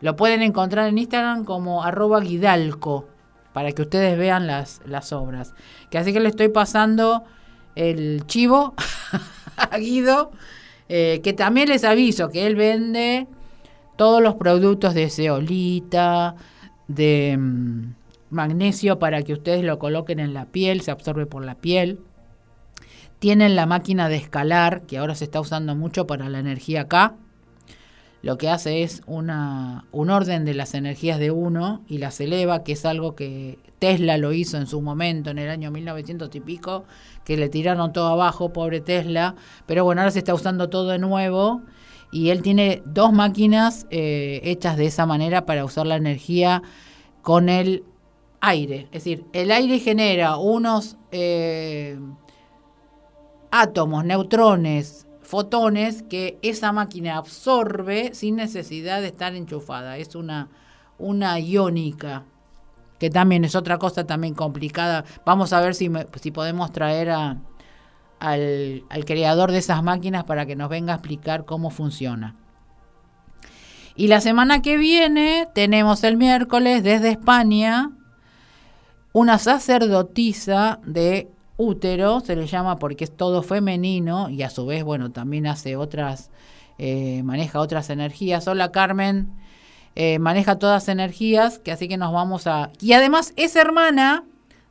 [0.00, 3.06] Lo pueden encontrar en Instagram como arroba guidalco,
[3.52, 5.54] para que ustedes vean las, las obras.
[5.90, 7.24] Que así que le estoy pasando
[7.76, 8.74] el chivo
[9.56, 10.32] a Guido,
[10.88, 13.28] eh, que también les aviso que él vende
[13.98, 16.36] todos los productos de zeolita,
[16.86, 17.94] de mm,
[18.30, 21.98] magnesio para que ustedes lo coloquen en la piel, se absorbe por la piel.
[23.18, 27.16] Tienen la máquina de escalar, que ahora se está usando mucho para la energía acá.
[28.22, 32.62] Lo que hace es una, un orden de las energías de uno y las eleva,
[32.62, 36.40] que es algo que Tesla lo hizo en su momento, en el año 1900 y
[36.40, 36.84] pico,
[37.24, 39.34] que le tiraron todo abajo, pobre Tesla.
[39.66, 41.62] Pero bueno, ahora se está usando todo de nuevo
[42.10, 46.62] y él tiene dos máquinas eh, hechas de esa manera para usar la energía
[47.22, 47.84] con el
[48.40, 48.88] aire.
[48.92, 51.98] Es decir, el aire genera unos eh,
[53.50, 59.98] átomos, neutrones, fotones que esa máquina absorbe sin necesidad de estar enchufada.
[59.98, 60.48] Es una,
[60.98, 62.24] una iónica,
[62.98, 65.04] que también es otra cosa también complicada.
[65.26, 65.90] Vamos a ver si,
[66.20, 67.36] si podemos traer a,
[68.20, 72.34] al, creador de esas máquinas para que nos venga a explicar cómo funciona.
[73.96, 77.90] Y la semana que viene tenemos el miércoles desde España
[79.12, 84.84] una sacerdotisa de útero, se le llama porque es todo femenino y a su vez,
[84.84, 86.30] bueno, también hace otras,
[86.78, 88.46] eh, maneja otras energías.
[88.46, 89.32] Hola Carmen,
[89.96, 92.70] eh, maneja todas energías, que así que nos vamos a...
[92.80, 94.24] Y además es hermana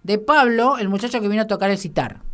[0.03, 2.26] de Pablo, el muchacho que vino a tocar el citar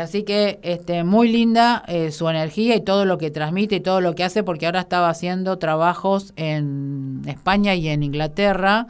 [0.00, 4.00] así que este, muy linda eh, su energía y todo lo que transmite y todo
[4.00, 8.86] lo que hace, porque ahora estaba haciendo trabajos en España y en Inglaterra,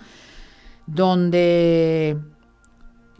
[0.86, 2.16] donde,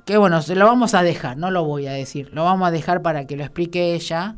[0.05, 2.71] que bueno, se lo vamos a dejar, no lo voy a decir, lo vamos a
[2.71, 4.37] dejar para que lo explique ella,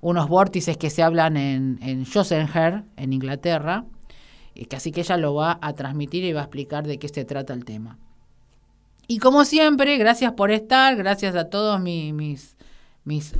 [0.00, 2.06] unos vórtices que se hablan en, en
[2.96, 3.84] en Inglaterra,
[4.54, 7.08] y que así que ella lo va a transmitir y va a explicar de qué
[7.08, 7.98] se trata el tema.
[9.06, 12.57] Y como siempre, gracias por estar, gracias a todos mis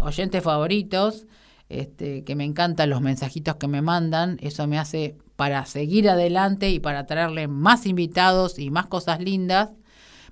[0.01, 1.27] oyentes favoritos,
[1.69, 6.71] este, que me encantan los mensajitos que me mandan, eso me hace para seguir adelante
[6.71, 9.71] y para traerle más invitados y más cosas lindas.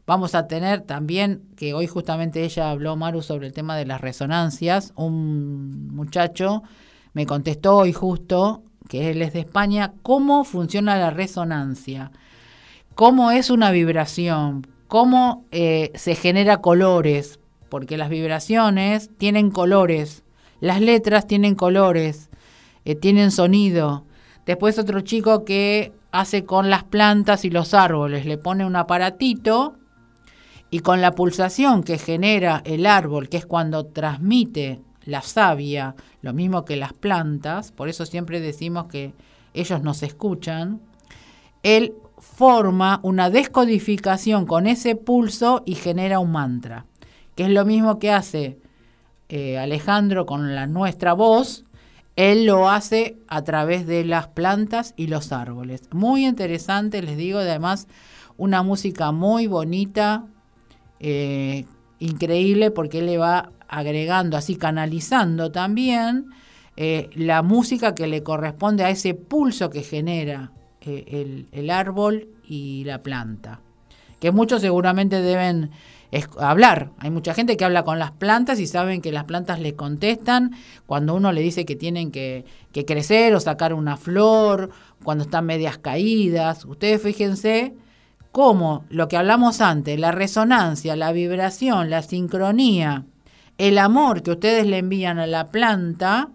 [0.07, 4.01] Vamos a tener también, que hoy justamente ella habló, Maru, sobre el tema de las
[4.01, 4.93] resonancias.
[4.97, 6.63] Un muchacho
[7.13, 12.13] me contestó hoy justo, que él es de España, cómo funciona la resonancia,
[12.95, 20.25] cómo es una vibración, cómo eh, se genera colores, porque las vibraciones tienen colores,
[20.61, 22.31] las letras tienen colores,
[22.85, 24.05] eh, tienen sonido.
[24.47, 29.77] Después otro chico que hace con las plantas y los árboles, le pone un aparatito
[30.71, 36.33] y con la pulsación que genera el árbol, que es cuando transmite la savia, lo
[36.33, 39.13] mismo que las plantas, por eso siempre decimos que
[39.55, 40.81] ellos nos escuchan,
[41.63, 46.87] él forma una descodificación con ese pulso y genera un mantra
[47.37, 48.59] que es lo mismo que hace
[49.29, 51.65] eh, Alejandro con la nuestra voz,
[52.17, 55.83] él lo hace a través de las plantas y los árboles.
[55.93, 57.89] Muy interesante, les digo, además
[58.39, 60.25] una música muy bonita,
[60.99, 61.67] eh,
[61.99, 66.31] increíble, porque él le va agregando, así canalizando también
[66.77, 72.85] eh, la música que le corresponde a ese pulso que genera el, el árbol y
[72.85, 73.61] la planta.
[74.21, 75.71] Que muchos seguramente deben
[76.11, 76.91] es hablar.
[76.99, 80.53] Hay mucha gente que habla con las plantas y saben que las plantas le contestan
[80.87, 82.45] cuando uno le dice que tienen que,
[82.87, 84.71] crecer o sacar una flor,
[85.03, 86.65] cuando están medias caídas.
[86.65, 87.75] Ustedes fíjense
[88.33, 93.07] cómo lo que hablamos antes, la resonancia, la vibración, la sincronía,
[93.57, 96.29] el amor que ustedes le envían a la planta,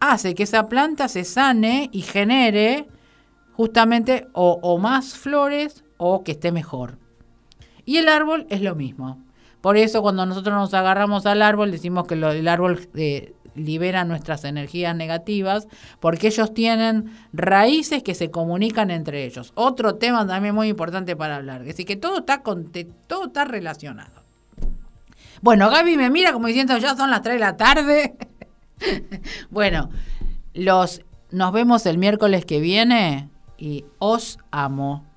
[0.00, 2.88] hace que esa planta se sane y genere
[3.52, 7.07] justamente o más flores o que esté mejor.
[7.88, 9.18] Y el árbol es lo mismo.
[9.62, 14.44] Por eso cuando nosotros nos agarramos al árbol decimos que el árbol eh, libera nuestras
[14.44, 15.68] energías negativas
[15.98, 19.52] porque ellos tienen raíces que se comunican entre ellos.
[19.54, 21.62] Otro tema también muy importante para hablar.
[21.62, 22.70] Es decir, que todo está, con,
[23.06, 24.22] todo está relacionado.
[25.40, 28.18] Bueno, Gaby me mira como diciendo, ya son las 3 de la tarde.
[29.48, 29.88] bueno,
[30.52, 35.07] los, nos vemos el miércoles que viene y os amo.